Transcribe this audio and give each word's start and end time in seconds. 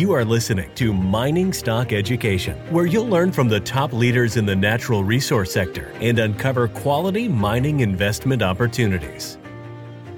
You 0.00 0.12
are 0.12 0.24
listening 0.24 0.74
to 0.76 0.94
Mining 0.94 1.52
Stock 1.52 1.92
Education, 1.92 2.56
where 2.72 2.86
you'll 2.86 3.06
learn 3.06 3.32
from 3.32 3.50
the 3.50 3.60
top 3.60 3.92
leaders 3.92 4.38
in 4.38 4.46
the 4.46 4.56
natural 4.56 5.04
resource 5.04 5.52
sector 5.52 5.92
and 6.00 6.18
uncover 6.18 6.68
quality 6.68 7.28
mining 7.28 7.80
investment 7.80 8.40
opportunities. 8.40 9.36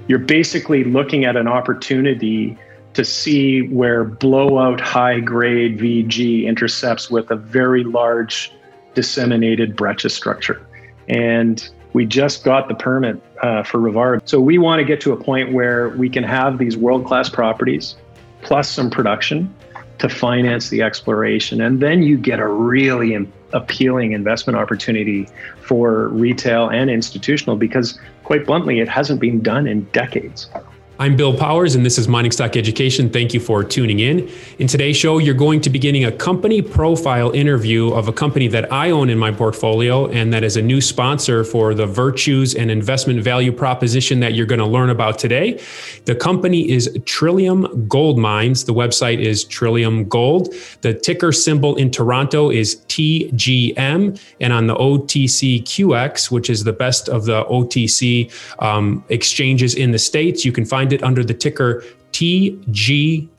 You're 0.07 0.19
basically 0.19 0.85
looking 0.85 1.25
at 1.25 1.35
an 1.35 1.49
opportunity 1.49 2.57
to 2.93 3.03
see 3.03 3.67
where 3.67 4.05
blowout 4.05 4.79
high 4.79 5.19
grade 5.19 5.79
VG 5.79 6.45
intercepts 6.45 7.11
with 7.11 7.29
a 7.29 7.35
very 7.35 7.83
large 7.83 8.53
disseminated 8.93 9.75
breccia 9.75 10.09
structure. 10.09 10.65
And 11.09 11.69
we 11.91 12.05
just 12.05 12.45
got 12.45 12.69
the 12.69 12.75
permit 12.75 13.21
uh, 13.41 13.63
for 13.63 13.79
Rivard. 13.79 14.21
So 14.29 14.39
we 14.39 14.59
want 14.59 14.79
to 14.79 14.85
get 14.85 15.01
to 15.01 15.11
a 15.11 15.21
point 15.21 15.51
where 15.51 15.89
we 15.89 16.09
can 16.09 16.23
have 16.23 16.57
these 16.57 16.77
world 16.77 17.05
class 17.05 17.27
properties 17.27 17.97
plus 18.43 18.69
some 18.69 18.89
production 18.89 19.53
to 19.99 20.09
finance 20.09 20.69
the 20.69 20.81
exploration. 20.81 21.61
And 21.61 21.79
then 21.79 22.03
you 22.03 22.17
get 22.17 22.39
a 22.39 22.47
really 22.47 23.17
appealing 23.53 24.11
investment 24.11 24.57
opportunity 24.57 25.27
for 25.61 26.07
retail 26.09 26.69
and 26.69 26.89
institutional 26.89 27.55
because, 27.55 27.99
quite 28.23 28.45
bluntly, 28.45 28.79
it 28.79 28.89
hasn't 28.89 29.19
been 29.19 29.41
done 29.41 29.67
in 29.67 29.83
decades. 29.85 30.49
I'm 30.99 31.15
Bill 31.15 31.35
Powers, 31.35 31.73
and 31.73 31.83
this 31.83 31.97
is 31.97 32.07
Mining 32.07 32.31
Stock 32.31 32.55
Education. 32.55 33.09
Thank 33.09 33.33
you 33.33 33.39
for 33.39 33.63
tuning 33.63 33.99
in. 33.99 34.29
In 34.59 34.67
today's 34.67 34.95
show, 34.95 35.17
you're 35.17 35.33
going 35.33 35.59
to 35.61 35.71
be 35.71 35.79
getting 35.79 36.05
a 36.05 36.11
company 36.11 36.61
profile 36.61 37.31
interview 37.31 37.91
of 37.93 38.07
a 38.07 38.13
company 38.13 38.47
that 38.49 38.71
I 38.71 38.91
own 38.91 39.09
in 39.09 39.17
my 39.17 39.31
portfolio, 39.31 40.05
and 40.09 40.31
that 40.33 40.43
is 40.43 40.55
a 40.55 40.61
new 40.61 40.81
sponsor 40.81 41.43
for 41.43 41.73
the 41.73 41.87
virtues 41.87 42.53
and 42.53 42.69
investment 42.69 43.23
value 43.23 43.51
proposition 43.51 44.19
that 44.19 44.35
you're 44.35 44.45
going 44.45 44.59
to 44.59 44.67
learn 44.67 44.91
about 44.91 45.17
today. 45.17 45.59
The 46.05 46.13
company 46.13 46.69
is 46.69 46.95
Trillium 47.05 47.87
Gold 47.87 48.19
Mines. 48.19 48.65
The 48.65 48.73
website 48.75 49.19
is 49.19 49.45
Trillium 49.45 50.07
Gold. 50.07 50.53
The 50.81 50.93
ticker 50.93 51.31
symbol 51.31 51.75
in 51.75 51.89
Toronto 51.89 52.51
is 52.51 52.75
TGM, 52.89 54.21
and 54.39 54.53
on 54.53 54.67
the 54.67 54.75
OTCQX, 54.75 56.29
which 56.29 56.51
is 56.51 56.65
the 56.65 56.73
best 56.73 57.09
of 57.09 57.25
the 57.25 57.43
OTC 57.45 58.31
um, 58.61 59.03
exchanges 59.09 59.73
in 59.73 59.89
the 59.89 59.99
States, 59.99 60.45
you 60.45 60.51
can 60.51 60.65
find 60.65 60.82
find 60.83 60.91
it 60.91 61.01
under 61.01 61.23
the 61.23 61.33
ticker 61.33 61.81
TGLDF. 62.11 63.29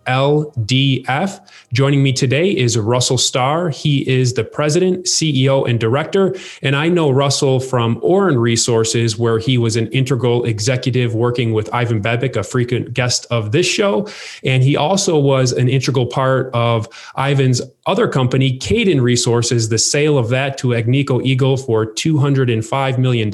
Joining 1.73 2.03
me 2.03 2.13
today 2.13 2.51
is 2.51 2.77
Russell 2.79 3.19
Starr. 3.19 3.69
He 3.69 4.09
is 4.09 4.33
the 4.35 4.43
president, 4.43 5.05
CEO, 5.05 5.69
and 5.69 5.79
director. 5.79 6.35
And 6.63 6.75
I 6.75 6.89
know 6.89 7.11
Russell 7.11 7.61
from 7.61 8.01
Auryn 8.01 8.41
Resources, 8.41 9.19
where 9.19 9.39
he 9.39 9.59
was 9.59 9.77
an 9.77 9.89
integral 9.89 10.45
executive 10.45 11.15
working 11.15 11.53
with 11.53 11.73
Ivan 11.73 12.03
Bebek, 12.03 12.35
a 12.35 12.43
frequent 12.43 12.95
guest 12.95 13.27
of 13.31 13.53
this 13.53 13.67
show. 13.67 14.09
And 14.43 14.63
he 14.63 14.75
also 14.75 15.19
was 15.19 15.53
an 15.53 15.69
integral 15.69 16.07
part 16.07 16.51
of 16.55 16.89
Ivan's 17.17 17.61
other 17.87 18.09
company, 18.09 18.57
Cayden 18.57 19.03
Resources, 19.03 19.69
the 19.69 19.79
sale 19.79 20.17
of 20.19 20.31
that 20.31 20.57
to 20.59 20.69
Agnico 20.69 21.23
Eagle 21.23 21.59
for 21.59 21.87
$205 21.87 22.99
million. 22.99 23.31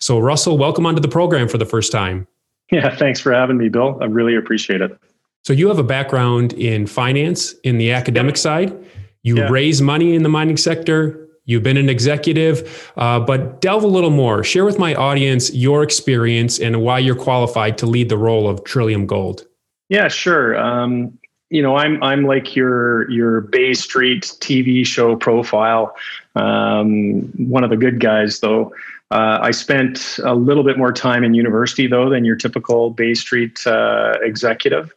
So, 0.00 0.18
Russell, 0.20 0.56
welcome 0.56 0.86
onto 0.86 1.00
the 1.00 1.08
program 1.08 1.48
for 1.48 1.58
the 1.58 1.66
first 1.66 1.90
time. 1.90 2.28
Yeah, 2.70 2.94
thanks 2.96 3.20
for 3.20 3.32
having 3.32 3.58
me, 3.58 3.68
Bill. 3.68 3.98
I 4.00 4.06
really 4.06 4.36
appreciate 4.36 4.80
it. 4.80 4.98
So 5.42 5.52
you 5.52 5.68
have 5.68 5.78
a 5.78 5.84
background 5.84 6.54
in 6.54 6.86
finance 6.86 7.52
in 7.64 7.78
the 7.78 7.92
academic 7.92 8.36
side. 8.36 8.74
You 9.22 9.36
yeah. 9.36 9.48
raise 9.48 9.82
money 9.82 10.14
in 10.14 10.22
the 10.22 10.28
mining 10.28 10.56
sector. 10.56 11.28
You've 11.46 11.62
been 11.62 11.76
an 11.76 11.90
executive, 11.90 12.90
uh, 12.96 13.20
but 13.20 13.60
delve 13.60 13.84
a 13.84 13.88
little 13.88 14.10
more. 14.10 14.42
Share 14.42 14.64
with 14.64 14.78
my 14.78 14.94
audience 14.94 15.52
your 15.52 15.82
experience 15.82 16.58
and 16.58 16.80
why 16.80 16.98
you're 16.98 17.14
qualified 17.14 17.76
to 17.78 17.86
lead 17.86 18.08
the 18.08 18.16
role 18.16 18.48
of 18.48 18.64
Trillium 18.64 19.06
Gold. 19.06 19.46
Yeah, 19.90 20.08
sure. 20.08 20.58
Um, 20.58 21.18
you 21.50 21.62
know, 21.62 21.76
I'm 21.76 22.02
I'm 22.02 22.24
like 22.24 22.56
your 22.56 23.10
your 23.10 23.42
Bay 23.42 23.74
Street 23.74 24.22
TV 24.40 24.86
show 24.86 25.16
profile. 25.16 25.94
Um, 26.34 27.20
one 27.36 27.62
of 27.62 27.70
the 27.70 27.76
good 27.76 28.00
guys, 28.00 28.40
though. 28.40 28.72
Uh, 29.10 29.38
I 29.42 29.50
spent 29.50 30.18
a 30.24 30.34
little 30.34 30.64
bit 30.64 30.78
more 30.78 30.92
time 30.92 31.24
in 31.24 31.34
university, 31.34 31.86
though, 31.86 32.08
than 32.08 32.24
your 32.24 32.36
typical 32.36 32.90
Bay 32.90 33.14
Street 33.14 33.64
uh, 33.66 34.14
executive. 34.22 34.92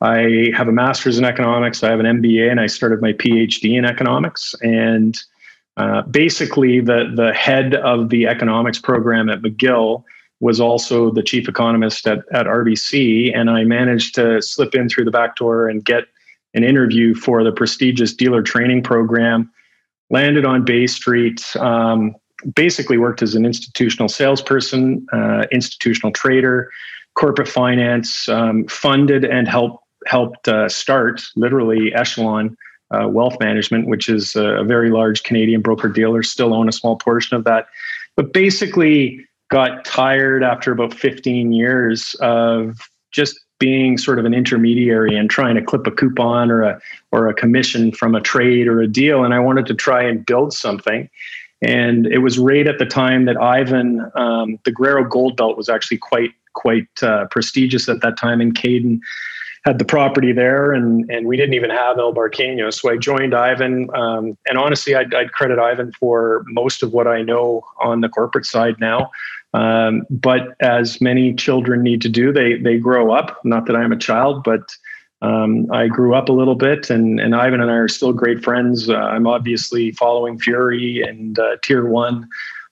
I 0.00 0.50
have 0.56 0.66
a 0.66 0.72
master's 0.72 1.18
in 1.18 1.24
economics, 1.24 1.82
I 1.82 1.90
have 1.90 2.00
an 2.00 2.06
MBA, 2.06 2.50
and 2.50 2.58
I 2.58 2.66
started 2.66 3.02
my 3.02 3.12
PhD 3.12 3.76
in 3.76 3.84
economics. 3.84 4.54
And 4.62 5.16
uh, 5.76 6.02
basically, 6.02 6.80
the, 6.80 7.12
the 7.14 7.32
head 7.34 7.74
of 7.74 8.08
the 8.08 8.26
economics 8.26 8.78
program 8.78 9.28
at 9.28 9.42
McGill 9.42 10.04
was 10.40 10.58
also 10.58 11.10
the 11.10 11.22
chief 11.22 11.48
economist 11.48 12.06
at, 12.06 12.20
at 12.32 12.46
RBC. 12.46 13.36
And 13.36 13.50
I 13.50 13.64
managed 13.64 14.14
to 14.14 14.40
slip 14.40 14.74
in 14.74 14.88
through 14.88 15.04
the 15.04 15.10
back 15.10 15.36
door 15.36 15.68
and 15.68 15.84
get 15.84 16.04
an 16.54 16.64
interview 16.64 17.14
for 17.14 17.44
the 17.44 17.52
prestigious 17.52 18.14
dealer 18.14 18.42
training 18.42 18.82
program. 18.82 19.52
Landed 20.08 20.44
on 20.44 20.64
Bay 20.64 20.86
Street. 20.86 21.44
Um, 21.56 22.16
basically 22.54 22.98
worked 22.98 23.22
as 23.22 23.34
an 23.34 23.44
institutional 23.44 24.08
salesperson, 24.08 25.06
uh, 25.12 25.46
institutional 25.50 26.12
trader, 26.12 26.70
corporate 27.14 27.48
finance, 27.48 28.28
um, 28.28 28.66
funded 28.66 29.24
and 29.24 29.48
helped 29.48 29.84
helped 30.06 30.48
uh, 30.48 30.68
start 30.68 31.22
literally 31.36 31.94
Echelon 31.94 32.56
uh, 32.90 33.06
Wealth 33.06 33.38
Management, 33.38 33.86
which 33.86 34.08
is 34.08 34.34
a, 34.34 34.64
very 34.64 34.90
large 34.90 35.22
Canadian 35.22 35.60
broker 35.60 35.88
dealer. 35.88 36.22
Still 36.22 36.54
own 36.54 36.68
a 36.68 36.72
small 36.72 36.96
portion 36.96 37.36
of 37.36 37.44
that, 37.44 37.66
but 38.16 38.32
basically 38.32 39.26
got 39.50 39.84
tired 39.84 40.42
after 40.42 40.72
about 40.72 40.94
15 40.94 41.52
years 41.52 42.14
of 42.20 42.78
just 43.10 43.38
being 43.58 43.98
sort 43.98 44.18
of 44.18 44.24
an 44.24 44.32
intermediary 44.32 45.14
and 45.14 45.28
trying 45.28 45.54
to 45.54 45.62
clip 45.62 45.86
a 45.86 45.90
coupon 45.90 46.50
or 46.50 46.62
a 46.62 46.80
or 47.12 47.28
a 47.28 47.34
commission 47.34 47.92
from 47.92 48.14
a 48.14 48.20
trade 48.20 48.66
or 48.66 48.80
a 48.80 48.88
deal 48.88 49.22
and 49.22 49.34
I 49.34 49.38
wanted 49.38 49.66
to 49.66 49.74
try 49.74 50.02
and 50.02 50.24
build 50.24 50.54
something 50.54 51.10
and 51.62 52.06
it 52.06 52.18
was 52.18 52.38
right 52.38 52.66
at 52.66 52.78
the 52.78 52.86
time 52.86 53.26
that 53.26 53.36
Ivan, 53.36 54.10
um, 54.14 54.58
the 54.64 54.72
Guerrero 54.72 55.04
Gold 55.04 55.36
Belt 55.36 55.56
was 55.56 55.68
actually 55.68 55.98
quite 55.98 56.30
quite 56.52 56.88
uh, 57.02 57.26
prestigious 57.30 57.88
at 57.88 58.00
that 58.02 58.16
time, 58.16 58.40
and 58.40 58.54
Cayden 58.54 59.00
had 59.64 59.78
the 59.78 59.84
property 59.84 60.32
there, 60.32 60.72
and 60.72 61.08
and 61.10 61.26
we 61.26 61.36
didn't 61.36 61.54
even 61.54 61.70
have 61.70 61.98
El 61.98 62.14
Barqueño. 62.14 62.72
So 62.72 62.90
I 62.90 62.96
joined 62.96 63.34
Ivan, 63.34 63.88
um, 63.94 64.38
and 64.46 64.58
honestly, 64.58 64.94
I'd, 64.94 65.12
I'd, 65.14 65.32
credit 65.32 65.58
Ivan 65.58 65.92
for 65.92 66.44
most 66.48 66.82
of 66.82 66.92
what 66.92 67.06
I 67.06 67.22
know 67.22 67.62
on 67.80 68.00
the 68.00 68.08
corporate 68.08 68.46
side 68.46 68.76
now. 68.80 69.10
Um, 69.52 70.04
but 70.08 70.54
as 70.60 71.00
many 71.00 71.34
children 71.34 71.82
need 71.82 72.00
to 72.02 72.08
do, 72.08 72.32
they 72.32 72.56
they 72.56 72.78
grow 72.78 73.12
up. 73.12 73.38
Not 73.44 73.66
that 73.66 73.76
I'm 73.76 73.92
a 73.92 73.98
child, 73.98 74.44
but 74.44 74.76
um, 75.22 75.66
I 75.70 75.88
grew 75.88 76.14
up 76.14 76.28
a 76.28 76.32
little 76.32 76.54
bit, 76.54 76.88
and, 76.88 77.20
and 77.20 77.34
Ivan 77.34 77.60
and 77.60 77.70
I 77.70 77.74
are 77.74 77.88
still 77.88 78.12
great 78.12 78.42
friends. 78.42 78.88
Uh, 78.88 78.96
I'm 78.96 79.26
obviously 79.26 79.92
following 79.92 80.38
Fury 80.38 81.02
and 81.02 81.38
uh, 81.38 81.56
Tier 81.62 81.86
One 81.86 82.26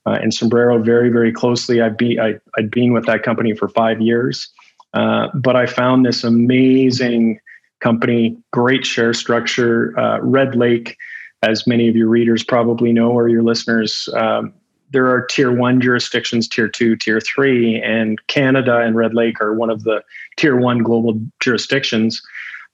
uh, 0.07 0.19
and 0.23 0.33
Sombrero 0.33 0.83
very, 0.83 1.11
very 1.11 1.33
closely. 1.33 1.83
I've 1.83 1.99
been 1.99 2.19
I, 2.19 2.39
I'd 2.57 2.71
been 2.71 2.93
with 2.93 3.07
that 3.07 3.23
company 3.23 3.55
for 3.55 3.69
five 3.69 4.01
years, 4.01 4.49
uh, 4.95 5.29
but 5.35 5.57
I 5.57 5.67
found 5.67 6.07
this 6.07 6.25
amazing 6.25 7.39
company, 7.81 8.37
great 8.53 8.87
share 8.87 9.13
structure. 9.13 9.99
Uh, 9.99 10.19
Red 10.21 10.55
Lake, 10.55 10.97
as 11.43 11.67
many 11.67 11.89
of 11.89 11.97
your 11.97 12.09
readers 12.09 12.43
probably 12.43 12.93
know 12.93 13.11
or 13.11 13.29
your 13.29 13.43
listeners. 13.43 14.09
Um, 14.17 14.55
there 14.91 15.07
are 15.07 15.27
tier 15.27 15.53
one 15.53 15.81
jurisdictions, 15.81 16.49
tier 16.49 16.69
two, 16.69 16.97
tier 16.97 17.21
three, 17.21 17.81
and 17.83 18.19
Canada 18.27 18.79
and 18.79 18.97
Red 18.97 19.15
Lake 19.15 19.41
are 19.41 19.55
one 19.55 19.69
of 19.69 19.85
the 19.85 20.03
tier 20.37 20.57
one 20.57 20.79
global 20.79 21.21
jurisdictions. 21.41 22.23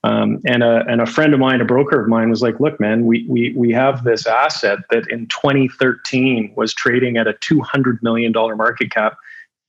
Um, 0.05 0.43
and 0.45 0.63
a 0.63 0.85
and 0.87 1.01
a 1.01 1.07
friend 1.07 1.33
of 1.33 1.41
mine, 1.41 1.63
a 1.63 1.65
broker 1.65 1.99
of 1.99 2.09
mine, 2.09 2.29
was 2.29 2.43
like, 2.43 2.61
"Look, 2.61 2.79
man, 2.79 3.07
we 3.07 3.27
we 3.27 3.55
we 3.57 3.73
have 3.73 4.05
this 4.05 4.27
asset 4.27 4.81
that 4.91 5.11
in 5.11 5.27
2013 5.29 6.53
was 6.57 6.75
trading 6.75 7.17
at 7.17 7.27
a 7.27 7.33
200 7.41 8.03
million 8.03 8.31
dollar 8.31 8.55
market 8.55 8.91
cap, 8.91 9.17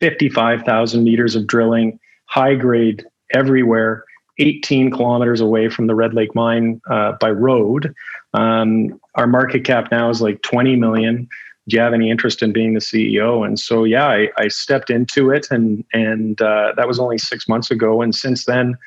55,000 0.02 1.06
meters 1.06 1.36
of 1.36 1.48
drilling, 1.48 1.98
high 2.26 2.54
grade 2.54 3.06
everywhere, 3.34 4.04
18 4.40 4.92
kilometers 4.92 5.40
away 5.40 5.70
from 5.70 5.88
the 5.88 5.96
Red 5.96 6.14
Lake 6.14 6.36
mine 6.36 6.82
uh, 6.90 7.14
by 7.14 7.32
road. 7.32 7.96
Um, 8.34 9.00
our 9.16 9.28
market 9.28 9.64
cap 9.64 9.90
now 9.90 10.10
is 10.10 10.22
like 10.22 10.42
20 10.42 10.76
million." 10.76 11.30
do 11.68 11.78
you 11.78 11.82
have 11.82 11.94
any 11.94 12.12
interest 12.12 12.44
in 12.44 12.54
being 12.54 12.76
the 12.76 12.80
CEO? 12.80 13.44
And 13.44 13.60
so, 13.60 13.86
yeah, 13.86 14.06
I, 14.06 14.30
I 14.38 14.50
stepped 14.50 14.92
into 14.92 15.32
it, 15.32 15.48
and 15.50 15.84
and 15.94 16.40
uh, 16.40 16.74
that 16.78 16.88
was 16.88 17.00
only 17.00 17.18
six 17.18 17.48
months 17.48 17.72
ago. 17.72 18.04
And 18.04 18.14
since 18.14 18.46
then, 18.46 18.78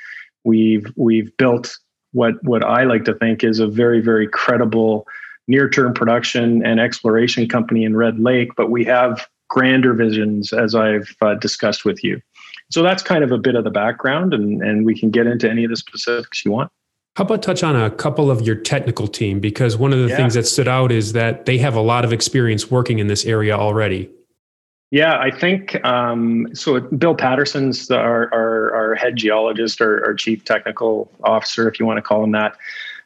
we've 0.44 0.86
we've 0.96 1.34
built 1.36 1.76
what 2.12 2.34
what 2.42 2.64
I 2.64 2.84
like 2.84 3.04
to 3.04 3.14
think 3.14 3.44
is 3.44 3.58
a 3.58 3.66
very 3.66 4.00
very 4.00 4.26
credible 4.26 5.06
near 5.46 5.68
term 5.68 5.94
production 5.94 6.64
and 6.64 6.78
exploration 6.78 7.48
company 7.48 7.84
in 7.84 7.96
Red 7.96 8.20
Lake. 8.20 8.50
But 8.56 8.70
we 8.70 8.84
have 8.84 9.26
grander 9.48 9.94
visions, 9.94 10.52
as 10.52 10.74
I've 10.74 11.14
uh, 11.22 11.34
discussed 11.34 11.84
with 11.84 12.04
you. 12.04 12.20
So 12.70 12.82
that's 12.82 13.02
kind 13.02 13.24
of 13.24 13.32
a 13.32 13.38
bit 13.38 13.54
of 13.54 13.64
the 13.64 13.70
background, 13.70 14.34
and 14.34 14.62
and 14.62 14.84
we 14.84 14.98
can 14.98 15.10
get 15.10 15.26
into 15.26 15.50
any 15.50 15.64
of 15.64 15.70
the 15.70 15.76
specifics 15.76 16.44
you 16.44 16.52
want. 16.52 16.70
How 17.16 17.24
about 17.24 17.42
touch 17.42 17.64
on 17.64 17.74
a 17.74 17.90
couple 17.90 18.30
of 18.30 18.42
your 18.42 18.54
technical 18.54 19.08
team? 19.08 19.40
Because 19.40 19.76
one 19.76 19.92
of 19.92 19.98
the 19.98 20.08
yeah. 20.08 20.16
things 20.16 20.34
that 20.34 20.46
stood 20.46 20.68
out 20.68 20.92
is 20.92 21.14
that 21.14 21.46
they 21.46 21.58
have 21.58 21.74
a 21.74 21.80
lot 21.80 22.04
of 22.04 22.12
experience 22.12 22.70
working 22.70 23.00
in 23.00 23.08
this 23.08 23.24
area 23.24 23.56
already. 23.56 24.08
Yeah, 24.90 25.18
I 25.18 25.30
think 25.30 25.84
um, 25.84 26.48
so. 26.54 26.80
Bill 26.80 27.14
Patterson's 27.14 27.88
the, 27.88 27.98
our, 27.98 28.32
our, 28.32 28.74
our 28.74 28.94
head 28.94 29.16
geologist, 29.16 29.82
or 29.82 30.04
our 30.04 30.14
chief 30.14 30.44
technical 30.44 31.10
officer, 31.24 31.68
if 31.68 31.78
you 31.78 31.84
want 31.84 31.98
to 31.98 32.02
call 32.02 32.24
him 32.24 32.32
that. 32.32 32.56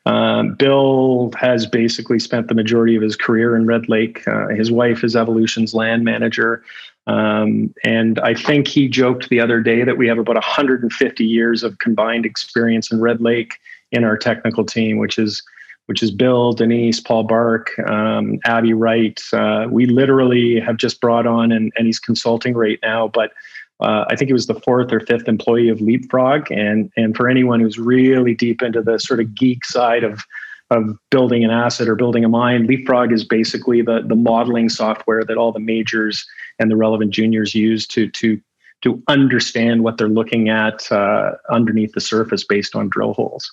Um, 0.06 0.54
Bill 0.54 1.30
has 1.36 1.66
basically 1.66 2.18
spent 2.18 2.48
the 2.48 2.54
majority 2.54 2.94
of 2.94 3.02
his 3.02 3.16
career 3.16 3.56
in 3.56 3.66
Red 3.66 3.88
Lake. 3.88 4.26
Uh, 4.28 4.48
his 4.48 4.70
wife 4.70 5.02
is 5.02 5.16
Evolution's 5.16 5.74
land 5.74 6.04
manager. 6.04 6.62
Um, 7.08 7.74
and 7.84 8.20
I 8.20 8.34
think 8.34 8.68
he 8.68 8.88
joked 8.88 9.28
the 9.28 9.40
other 9.40 9.60
day 9.60 9.82
that 9.82 9.98
we 9.98 10.06
have 10.06 10.18
about 10.18 10.36
150 10.36 11.24
years 11.24 11.62
of 11.64 11.78
combined 11.78 12.24
experience 12.24 12.92
in 12.92 13.00
Red 13.00 13.20
Lake 13.20 13.58
in 13.90 14.04
our 14.04 14.16
technical 14.16 14.64
team, 14.64 14.98
which 14.98 15.18
is 15.18 15.42
which 15.92 16.02
is 16.02 16.10
Bill, 16.10 16.54
Denise, 16.54 17.00
Paul 17.00 17.24
Bark, 17.24 17.78
um, 17.80 18.38
Abby 18.46 18.72
Wright. 18.72 19.20
Uh, 19.30 19.66
we 19.70 19.84
literally 19.84 20.58
have 20.58 20.78
just 20.78 21.02
brought 21.02 21.26
on, 21.26 21.52
and, 21.52 21.70
and 21.76 21.84
he's 21.84 21.98
consulting 21.98 22.54
right 22.54 22.78
now, 22.82 23.08
but 23.08 23.32
uh, 23.80 24.06
I 24.08 24.16
think 24.16 24.30
he 24.30 24.32
was 24.32 24.46
the 24.46 24.58
fourth 24.58 24.90
or 24.90 25.00
fifth 25.00 25.28
employee 25.28 25.68
of 25.68 25.82
Leapfrog. 25.82 26.50
And, 26.50 26.90
and 26.96 27.14
for 27.14 27.28
anyone 27.28 27.60
who's 27.60 27.78
really 27.78 28.34
deep 28.34 28.62
into 28.62 28.80
the 28.80 28.98
sort 28.98 29.20
of 29.20 29.34
geek 29.34 29.66
side 29.66 30.02
of, 30.02 30.24
of 30.70 30.96
building 31.10 31.44
an 31.44 31.50
asset 31.50 31.90
or 31.90 31.94
building 31.94 32.24
a 32.24 32.28
mine, 32.30 32.66
Leapfrog 32.66 33.12
is 33.12 33.22
basically 33.22 33.82
the, 33.82 34.00
the 34.00 34.16
modeling 34.16 34.70
software 34.70 35.26
that 35.26 35.36
all 35.36 35.52
the 35.52 35.60
majors 35.60 36.26
and 36.58 36.70
the 36.70 36.76
relevant 36.76 37.10
juniors 37.10 37.54
use 37.54 37.86
to, 37.88 38.08
to, 38.12 38.40
to 38.80 39.02
understand 39.08 39.84
what 39.84 39.98
they're 39.98 40.08
looking 40.08 40.48
at 40.48 40.90
uh, 40.90 41.32
underneath 41.50 41.92
the 41.92 42.00
surface 42.00 42.44
based 42.44 42.74
on 42.74 42.88
drill 42.88 43.12
holes. 43.12 43.52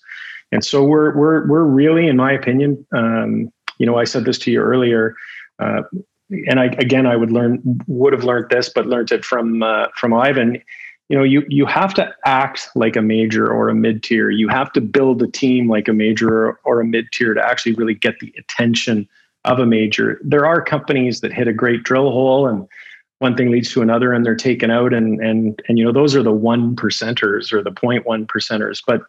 And 0.52 0.64
so 0.64 0.84
we're 0.84 1.16
we're 1.16 1.48
we're 1.48 1.64
really, 1.64 2.08
in 2.08 2.18
my 2.18 2.32
opinion, 2.32 2.86
um, 2.94 3.52
you 3.78 3.86
know, 3.86 3.98
I 3.98 4.04
said 4.04 4.26
this 4.26 4.38
to 4.40 4.52
you 4.52 4.60
earlier, 4.62 5.16
uh, 5.60 5.84
and 6.48 6.60
I 6.60 6.66
again 6.66 7.06
I 7.06 7.16
would 7.16 7.32
learn 7.32 7.62
would 7.88 8.14
have 8.14 8.24
learned 8.24 8.50
this, 8.50 8.70
but 8.70 8.88
learned 8.88 9.12
it 9.12 9.24
from 9.24 9.64
uh, 9.64 9.88
from 9.96 10.14
Ivan. 10.14 10.62
You 11.10 11.18
know, 11.18 11.24
you 11.24 11.44
you 11.50 11.66
have 11.66 11.94
to 11.96 12.14
act 12.26 12.70
like 12.76 12.96
a 12.96 13.02
major 13.02 13.52
or 13.52 13.70
a 13.70 13.76
mid 13.76 14.04
tier. 14.04 14.30
You 14.30 14.48
have 14.50 14.72
to 14.74 14.82
build 14.82 15.22
a 15.22 15.28
team 15.28 15.70
like 15.70 15.88
a 15.88 15.94
major 15.94 16.52
or 16.64 16.82
a 16.82 16.86
mid 16.86 17.12
tier 17.12 17.34
to 17.34 17.46
actually 17.46 17.74
really 17.74 17.96
get 17.96 18.20
the 18.20 18.34
attention 18.38 19.08
of 19.46 19.60
a 19.60 19.66
major. 19.66 20.20
There 20.24 20.46
are 20.46 20.62
companies 20.62 21.22
that 21.22 21.32
hit 21.32 21.48
a 21.48 21.54
great 21.54 21.84
drill 21.84 22.12
hole 22.12 22.48
and 22.48 22.68
one 23.20 23.36
thing 23.36 23.52
leads 23.52 23.72
to 23.72 23.82
another 23.82 24.14
and 24.14 24.26
they're 24.26 24.36
taken 24.36 24.72
out 24.72 24.94
and 24.94 25.20
and 25.22 25.62
and 25.68 25.78
you 25.78 25.86
know 25.86 25.92
those 25.92 26.16
are 26.16 26.24
the 26.24 26.32
one 26.32 26.76
percenters 26.76 27.54
or 27.54 27.62
the 27.62 27.72
0.1 27.72 28.26
percenters 28.26 28.82
but 28.86 29.02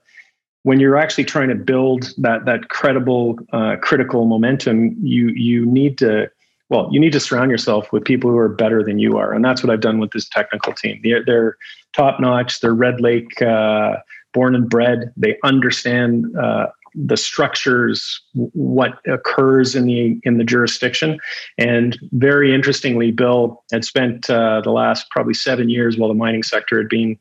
when 0.63 0.79
you're 0.81 0.97
actually 0.97 1.25
trying 1.25 1.49
to 1.49 1.55
build 1.55 2.13
that 2.19 2.45
that 2.45 2.69
credible 2.69 3.39
uh, 3.53 3.77
critical 3.81 4.27
momentum 4.27 4.95
you 5.01 5.29
you 5.29 5.65
need 5.67 5.99
to 5.99 6.31
well 6.69 6.89
you 6.91 7.01
need 7.01 7.13
to 7.13 7.21
surround 7.21 7.51
yourself 7.51 7.93
with 7.93 8.05
people 8.05 8.31
who 8.31 8.39
are 8.39 8.49
better 8.49 8.83
than 8.83 8.99
you 8.99 9.17
are. 9.17 9.33
And 9.33 9.45
that's 9.45 9.63
what 9.63 9.71
i've 9.71 9.81
done 9.81 9.99
with 9.99 10.11
this 10.13 10.29
technical 10.29 10.73
team. 10.73 11.01
They're, 11.03 11.25
they're 11.25 11.57
top 11.93 12.21
notch. 12.21 12.61
They're 12.61 12.75
red 12.75 13.01
lake 13.01 13.41
uh, 13.43 13.97
born 14.33 14.55
and 14.55 14.69
bred. 14.69 15.13
They 15.17 15.37
understand 15.45 16.27
uh, 16.37 16.69
the 16.95 17.17
structures 17.17 18.21
what 18.35 18.99
occurs 19.07 19.75
in 19.75 19.87
the 19.87 20.21
in 20.25 20.39
the 20.39 20.45
jurisdiction. 20.45 21.19
And 21.57 21.99
very 22.13 22.55
interestingly 22.55 23.13
bill 23.13 23.63
had 23.73 23.85
spent 23.85 24.29
uh, 24.29 24.61
the 24.63 24.73
last 24.73 25.09
probably 25.11 25.35
seven 25.35 25.69
years 25.69 25.97
while 25.97 26.09
the 26.09 26.15
mining 26.15 26.43
sector 26.43 26.79
had 26.79 26.89
been 26.89 27.19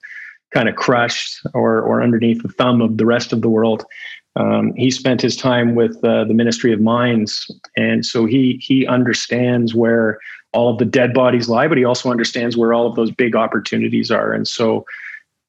kind 0.53 0.69
of 0.69 0.75
crushed 0.75 1.41
or 1.53 1.81
or 1.81 2.01
underneath 2.01 2.41
the 2.41 2.49
thumb 2.49 2.81
of 2.81 2.97
the 2.97 3.05
rest 3.05 3.33
of 3.33 3.41
the 3.41 3.49
world. 3.49 3.85
Um, 4.35 4.73
he 4.75 4.91
spent 4.91 5.21
his 5.21 5.35
time 5.35 5.75
with 5.75 6.03
uh, 6.03 6.23
the 6.23 6.33
Ministry 6.33 6.71
of 6.71 6.79
Mines, 6.79 7.47
and 7.75 8.05
so 8.05 8.25
he 8.25 8.59
he 8.61 8.85
understands 8.87 9.73
where 9.73 10.19
all 10.53 10.69
of 10.69 10.77
the 10.77 10.85
dead 10.85 11.13
bodies 11.13 11.49
lie, 11.49 11.67
but 11.67 11.77
he 11.77 11.83
also 11.83 12.09
understands 12.09 12.57
where 12.57 12.73
all 12.73 12.87
of 12.87 12.95
those 12.95 13.11
big 13.11 13.35
opportunities 13.35 14.09
are. 14.09 14.33
And 14.33 14.47
so, 14.47 14.85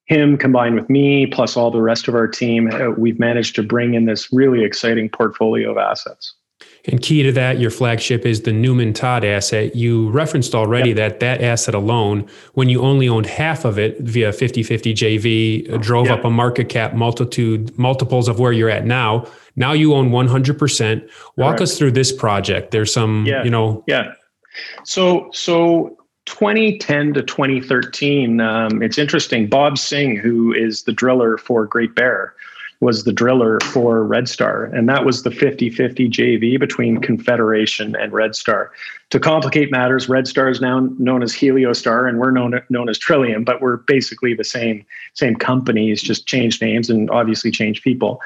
him 0.06 0.36
combined 0.36 0.74
with 0.74 0.90
me, 0.90 1.26
plus 1.26 1.56
all 1.56 1.70
the 1.70 1.82
rest 1.82 2.08
of 2.08 2.14
our 2.14 2.26
team, 2.26 2.70
uh, 2.72 2.90
we've 2.90 3.18
managed 3.18 3.54
to 3.56 3.62
bring 3.62 3.94
in 3.94 4.06
this 4.06 4.32
really 4.32 4.64
exciting 4.64 5.08
portfolio 5.08 5.70
of 5.70 5.78
assets. 5.78 6.34
And 6.86 7.02
key 7.02 7.22
to 7.22 7.32
that, 7.32 7.60
your 7.60 7.70
flagship 7.70 8.24
is 8.24 8.42
the 8.42 8.52
Newman 8.52 8.92
Todd 8.92 9.24
asset. 9.24 9.76
You 9.76 10.10
referenced 10.10 10.54
already 10.54 10.90
yep. 10.90 10.96
that 10.96 11.20
that 11.20 11.42
asset 11.42 11.74
alone, 11.74 12.26
when 12.54 12.68
you 12.68 12.80
only 12.80 13.08
owned 13.08 13.26
half 13.26 13.64
of 13.64 13.78
it 13.78 14.00
via 14.00 14.32
50 14.32 14.62
50 14.62 14.94
JV, 14.94 15.72
uh, 15.72 15.76
drove 15.76 16.06
yep. 16.06 16.20
up 16.20 16.24
a 16.24 16.30
market 16.30 16.68
cap 16.68 16.94
multitude, 16.94 17.76
multiples 17.78 18.28
of 18.28 18.38
where 18.40 18.52
you're 18.52 18.70
at 18.70 18.86
now. 18.86 19.26
Now 19.56 19.72
you 19.72 19.94
own 19.94 20.10
100%. 20.10 21.02
Walk 21.36 21.48
Correct. 21.48 21.60
us 21.60 21.78
through 21.78 21.92
this 21.92 22.12
project. 22.12 22.70
There's 22.70 22.92
some, 22.92 23.26
yeah. 23.26 23.44
you 23.44 23.50
know. 23.50 23.84
Yeah. 23.86 24.14
So, 24.84 25.28
so 25.32 25.98
2010 26.26 27.14
to 27.14 27.22
2013, 27.22 28.40
um, 28.40 28.82
it's 28.82 28.98
interesting. 28.98 29.48
Bob 29.48 29.76
Singh, 29.76 30.16
who 30.16 30.54
is 30.54 30.84
the 30.84 30.92
driller 30.92 31.36
for 31.36 31.66
Great 31.66 31.94
Bear, 31.94 32.34
was 32.80 33.04
the 33.04 33.12
driller 33.12 33.60
for 33.60 34.02
Red 34.04 34.26
Star. 34.28 34.64
And 34.64 34.88
that 34.88 35.04
was 35.04 35.22
the 35.22 35.30
50 35.30 35.68
50 35.70 36.08
JV 36.08 36.58
between 36.58 36.98
Confederation 36.98 37.94
and 37.94 38.12
Red 38.12 38.34
Star. 38.34 38.72
To 39.10 39.20
complicate 39.20 39.70
matters, 39.70 40.08
Red 40.08 40.26
Star 40.26 40.48
is 40.48 40.60
now 40.60 40.80
known 40.98 41.22
as 41.22 41.32
Heliostar 41.32 42.08
and 42.08 42.18
we're 42.18 42.30
known, 42.30 42.60
known 42.70 42.88
as 42.88 42.98
Trillium, 42.98 43.44
but 43.44 43.60
we're 43.60 43.76
basically 43.76 44.34
the 44.34 44.44
same, 44.44 44.84
same 45.12 45.36
companies, 45.36 46.02
just 46.02 46.26
changed 46.26 46.62
names 46.62 46.88
and 46.88 47.10
obviously 47.10 47.50
changed 47.50 47.82
people. 47.82 48.20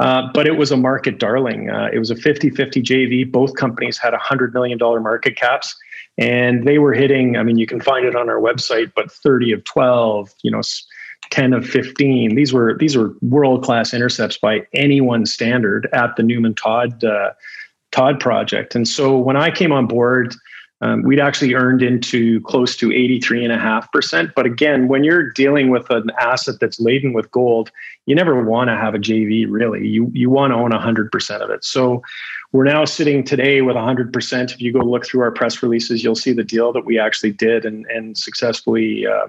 Uh, 0.00 0.28
but 0.32 0.46
it 0.46 0.56
was 0.56 0.70
a 0.70 0.76
market 0.76 1.18
darling. 1.18 1.68
Uh, 1.68 1.90
it 1.92 1.98
was 1.98 2.10
a 2.10 2.16
50 2.16 2.50
50 2.50 2.82
JV. 2.82 3.30
Both 3.30 3.56
companies 3.56 3.98
had 3.98 4.14
$100 4.14 4.54
million 4.54 4.78
market 4.78 5.36
caps 5.36 5.76
and 6.16 6.66
they 6.66 6.78
were 6.78 6.92
hitting 6.92 7.36
i 7.36 7.42
mean 7.42 7.56
you 7.56 7.66
can 7.66 7.80
find 7.80 8.04
it 8.04 8.16
on 8.16 8.28
our 8.28 8.40
website 8.40 8.92
but 8.94 9.10
30 9.10 9.52
of 9.52 9.64
12 9.64 10.34
you 10.42 10.50
know 10.50 10.60
10 11.30 11.52
of 11.52 11.66
15. 11.66 12.34
These 12.34 12.52
were 12.52 12.76
these 12.78 12.96
were 12.96 13.14
world 13.20 13.64
class 13.64 13.92
intercepts 13.92 14.38
by 14.38 14.66
anyone's 14.74 15.32
standard 15.32 15.88
at 15.92 16.16
the 16.16 16.22
Newman 16.22 16.54
Todd 16.54 17.02
uh, 17.04 17.30
Todd 17.92 18.20
project. 18.20 18.74
And 18.74 18.86
so 18.86 19.16
when 19.16 19.36
I 19.36 19.50
came 19.50 19.72
on 19.72 19.86
board, 19.86 20.34
um, 20.80 21.02
we'd 21.02 21.18
actually 21.18 21.54
earned 21.54 21.82
into 21.82 22.40
close 22.42 22.76
to 22.76 22.88
83.5%. 22.90 24.32
But 24.34 24.46
again, 24.46 24.86
when 24.86 25.02
you're 25.02 25.30
dealing 25.32 25.70
with 25.70 25.90
an 25.90 26.10
asset 26.20 26.56
that's 26.60 26.78
laden 26.78 27.12
with 27.12 27.30
gold, 27.32 27.72
you 28.06 28.14
never 28.14 28.44
want 28.44 28.68
to 28.68 28.76
have 28.76 28.94
a 28.94 28.98
JV 28.98 29.46
really. 29.48 29.86
You, 29.88 30.10
you 30.14 30.30
want 30.30 30.52
to 30.52 30.56
own 30.56 30.70
100% 30.70 31.40
of 31.40 31.50
it. 31.50 31.64
So 31.64 32.02
we're 32.52 32.64
now 32.64 32.84
sitting 32.84 33.24
today 33.24 33.60
with 33.60 33.74
100%. 33.74 34.52
If 34.52 34.60
you 34.60 34.72
go 34.72 34.78
look 34.78 35.04
through 35.04 35.22
our 35.22 35.32
press 35.32 35.62
releases, 35.62 36.04
you'll 36.04 36.14
see 36.14 36.32
the 36.32 36.44
deal 36.44 36.72
that 36.72 36.84
we 36.84 36.98
actually 36.98 37.32
did 37.32 37.64
and, 37.64 37.84
and 37.86 38.16
successfully 38.16 39.04
uh, 39.04 39.26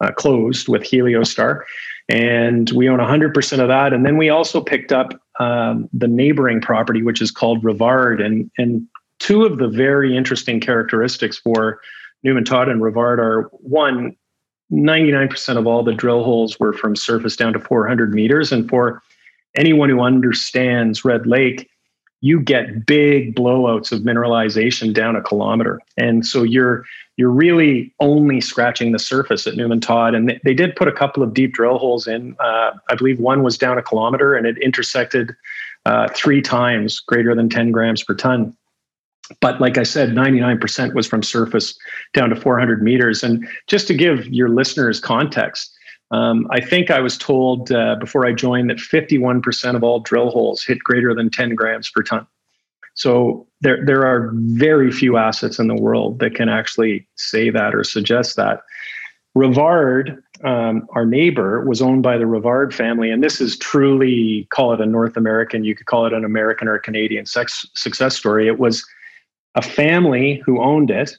uh, 0.00 0.12
closed 0.12 0.68
with 0.68 0.82
Heliostar. 0.82 1.62
And 2.08 2.70
we 2.70 2.88
own 2.88 2.98
100% 2.98 3.60
of 3.60 3.68
that. 3.68 3.92
And 3.92 4.04
then 4.04 4.16
we 4.16 4.28
also 4.28 4.60
picked 4.60 4.92
up 4.92 5.20
um, 5.38 5.88
the 5.92 6.08
neighboring 6.08 6.60
property, 6.60 7.02
which 7.02 7.22
is 7.22 7.30
called 7.30 7.62
Rivard. 7.62 8.24
And, 8.24 8.50
and 8.58 8.86
two 9.20 9.44
of 9.44 9.58
the 9.58 9.68
very 9.68 10.16
interesting 10.16 10.60
characteristics 10.60 11.38
for 11.38 11.80
Newman 12.24 12.44
Todd 12.44 12.68
and 12.68 12.80
Rivard 12.80 13.18
are 13.18 13.42
one, 13.52 14.16
99% 14.72 15.56
of 15.56 15.66
all 15.66 15.82
the 15.82 15.94
drill 15.94 16.24
holes 16.24 16.58
were 16.58 16.72
from 16.72 16.96
surface 16.96 17.36
down 17.36 17.52
to 17.52 17.60
400 17.60 18.12
meters. 18.12 18.50
And 18.52 18.68
for 18.68 19.02
anyone 19.56 19.88
who 19.88 20.00
understands 20.00 21.04
Red 21.04 21.26
Lake, 21.26 21.69
you 22.20 22.40
get 22.40 22.86
big 22.86 23.34
blowouts 23.34 23.92
of 23.92 24.00
mineralization 24.00 24.92
down 24.92 25.16
a 25.16 25.22
kilometer. 25.22 25.80
And 25.96 26.26
so 26.26 26.42
you're 26.42 26.84
you're 27.16 27.30
really 27.30 27.92
only 28.00 28.40
scratching 28.40 28.92
the 28.92 28.98
surface 28.98 29.46
at 29.46 29.54
Newman 29.54 29.80
Todd. 29.80 30.14
And 30.14 30.40
they, 30.42 30.54
did 30.54 30.74
put 30.74 30.88
a 30.88 30.92
couple 30.92 31.22
of 31.22 31.34
deep 31.34 31.52
drill 31.52 31.76
holes 31.76 32.06
in. 32.06 32.34
Uh, 32.40 32.70
I 32.88 32.94
believe 32.94 33.20
one 33.20 33.42
was 33.42 33.58
down 33.58 33.76
a 33.76 33.82
kilometer 33.82 34.34
and 34.34 34.46
it 34.46 34.56
intersected 34.56 35.36
uh, 35.84 36.08
three 36.14 36.40
times 36.40 36.98
greater 36.98 37.34
than 37.34 37.50
10 37.50 37.72
grams 37.72 38.02
per 38.02 38.14
ton. 38.14 38.56
But 39.40 39.60
like 39.60 39.76
I 39.76 39.82
said, 39.82 40.10
99% 40.10 40.94
was 40.94 41.06
from 41.06 41.22
surface 41.22 41.78
down 42.14 42.30
to 42.30 42.36
400 42.36 42.82
meters. 42.82 43.22
And 43.22 43.46
just 43.66 43.86
to 43.88 43.94
give 43.94 44.26
your 44.28 44.48
listeners 44.48 44.98
context, 44.98 45.70
um, 46.10 46.46
I 46.50 46.60
think 46.60 46.90
I 46.90 47.00
was 47.00 47.16
told 47.16 47.70
uh, 47.70 47.96
before 47.96 48.26
I 48.26 48.32
joined 48.32 48.70
that 48.70 48.78
51% 48.78 49.76
of 49.76 49.84
all 49.84 50.00
drill 50.00 50.30
holes 50.30 50.64
hit 50.64 50.80
greater 50.80 51.14
than 51.14 51.30
10 51.30 51.54
grams 51.54 51.90
per 51.90 52.02
ton. 52.02 52.26
So 52.94 53.46
there, 53.60 53.84
there 53.84 54.04
are 54.04 54.32
very 54.34 54.90
few 54.90 55.16
assets 55.16 55.58
in 55.58 55.68
the 55.68 55.80
world 55.80 56.18
that 56.18 56.34
can 56.34 56.48
actually 56.48 57.06
say 57.14 57.50
that 57.50 57.74
or 57.74 57.84
suggest 57.84 58.36
that. 58.36 58.62
Rivard, 59.36 60.20
um, 60.44 60.88
our 60.94 61.06
neighbor, 61.06 61.64
was 61.64 61.80
owned 61.80 62.02
by 62.02 62.18
the 62.18 62.24
Rivard 62.24 62.72
family, 62.72 63.10
and 63.10 63.22
this 63.22 63.40
is 63.40 63.56
truly 63.56 64.48
call 64.50 64.72
it 64.72 64.80
a 64.80 64.86
North 64.86 65.16
American. 65.16 65.62
You 65.62 65.76
could 65.76 65.86
call 65.86 66.04
it 66.04 66.12
an 66.12 66.24
American 66.24 66.66
or 66.66 66.74
a 66.74 66.80
Canadian 66.80 67.26
sex, 67.26 67.64
success 67.74 68.16
story. 68.16 68.48
It 68.48 68.58
was 68.58 68.84
a 69.54 69.62
family 69.62 70.42
who 70.44 70.60
owned 70.60 70.90
it 70.90 71.16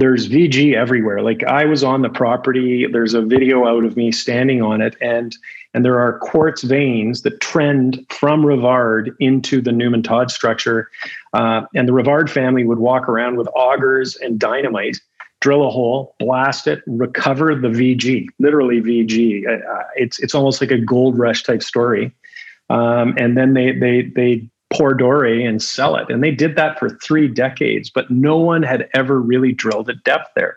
there's 0.00 0.28
VG 0.28 0.74
everywhere. 0.74 1.22
Like 1.22 1.44
I 1.44 1.64
was 1.64 1.84
on 1.84 2.02
the 2.02 2.08
property, 2.08 2.86
there's 2.86 3.14
a 3.14 3.22
video 3.22 3.66
out 3.66 3.84
of 3.84 3.96
me 3.96 4.10
standing 4.12 4.62
on 4.62 4.80
it, 4.80 4.96
and 5.00 5.36
and 5.72 5.84
there 5.84 6.00
are 6.00 6.18
quartz 6.18 6.62
veins 6.62 7.22
that 7.22 7.40
trend 7.40 8.04
from 8.10 8.42
Rivard 8.42 9.14
into 9.20 9.60
the 9.60 9.70
Newman 9.70 10.02
Todd 10.02 10.30
structure. 10.30 10.90
Uh, 11.32 11.62
and 11.76 11.86
the 11.86 11.92
Rivard 11.92 12.28
family 12.28 12.64
would 12.64 12.78
walk 12.78 13.08
around 13.08 13.36
with 13.36 13.46
augers 13.54 14.16
and 14.16 14.38
dynamite 14.38 14.98
drill 15.40 15.66
a 15.66 15.70
hole, 15.70 16.14
blast 16.18 16.66
it, 16.66 16.82
recover 16.86 17.54
the 17.54 17.68
VG, 17.68 18.26
literally 18.38 18.80
VG. 18.80 19.46
Uh, 19.46 19.84
it's 19.96 20.18
it's 20.20 20.34
almost 20.34 20.60
like 20.60 20.70
a 20.70 20.78
gold 20.78 21.18
rush 21.18 21.42
type 21.42 21.62
story. 21.62 22.12
Um, 22.68 23.14
and 23.18 23.36
then 23.36 23.54
they 23.54 23.72
they 23.72 24.02
they 24.02 24.48
pour 24.72 24.96
doré 24.96 25.46
and 25.46 25.62
sell 25.62 25.96
it, 25.96 26.08
and 26.08 26.22
they 26.22 26.30
did 26.30 26.56
that 26.56 26.78
for 26.78 26.90
three 26.90 27.28
decades. 27.28 27.90
But 27.90 28.10
no 28.10 28.36
one 28.36 28.62
had 28.62 28.88
ever 28.94 29.20
really 29.20 29.52
drilled 29.52 29.88
at 29.90 30.02
depth 30.04 30.30
there. 30.36 30.56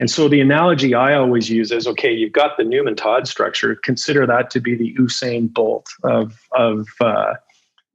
And 0.00 0.10
so 0.10 0.28
the 0.28 0.40
analogy 0.40 0.94
I 0.94 1.14
always 1.14 1.48
use 1.48 1.70
is 1.70 1.86
okay, 1.86 2.12
you've 2.12 2.32
got 2.32 2.56
the 2.56 2.64
Newman 2.64 2.96
Todd 2.96 3.28
structure. 3.28 3.76
Consider 3.76 4.26
that 4.26 4.50
to 4.50 4.60
be 4.60 4.74
the 4.74 4.94
Usain 4.98 5.52
Bolt 5.52 5.88
of 6.02 6.40
of 6.52 6.88
uh, 7.00 7.34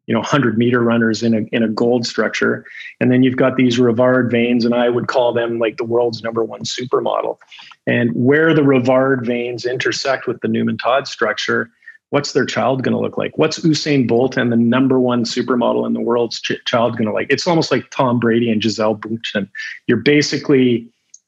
you 0.07 0.13
know 0.13 0.21
100 0.21 0.57
meter 0.57 0.81
runners 0.81 1.21
in 1.21 1.33
a 1.33 1.41
in 1.51 1.61
a 1.61 1.67
gold 1.67 2.05
structure, 2.05 2.65
and 2.99 3.11
then 3.11 3.21
you've 3.21 3.35
got 3.35 3.57
these 3.57 3.77
Rivard 3.77 4.31
veins, 4.31 4.65
and 4.65 4.73
I 4.73 4.89
would 4.89 5.07
call 5.07 5.33
them 5.33 5.59
like 5.59 5.77
the 5.77 5.83
world's 5.83 6.23
number 6.23 6.43
one 6.43 6.61
supermodel. 6.61 7.37
And 7.85 8.11
where 8.15 8.53
the 8.53 8.61
Rivard 8.61 9.25
veins 9.25 9.65
intersect 9.65 10.25
with 10.25 10.39
the 10.41 10.47
Newman 10.47 10.77
Todd 10.77 11.07
structure, 11.07 11.69
what's 12.09 12.33
their 12.33 12.45
child 12.45 12.83
going 12.83 12.95
to 12.95 13.01
look 13.01 13.17
like? 13.17 13.37
What's 13.37 13.59
Usain 13.59 14.07
Bolt 14.07 14.37
and 14.37 14.51
the 14.51 14.57
number 14.57 14.99
one 14.99 15.23
supermodel 15.23 15.85
in 15.85 15.93
the 15.93 16.01
world's 16.01 16.41
ch- 16.41 16.63
child 16.65 16.97
going 16.97 17.07
to 17.07 17.13
like? 17.13 17.27
It's 17.29 17.47
almost 17.47 17.71
like 17.71 17.89
Tom 17.91 18.19
Brady 18.19 18.51
and 18.51 18.61
Gisele 18.61 18.97
Bündchen. 18.97 19.49
You're 19.87 19.97
basically 19.97 20.87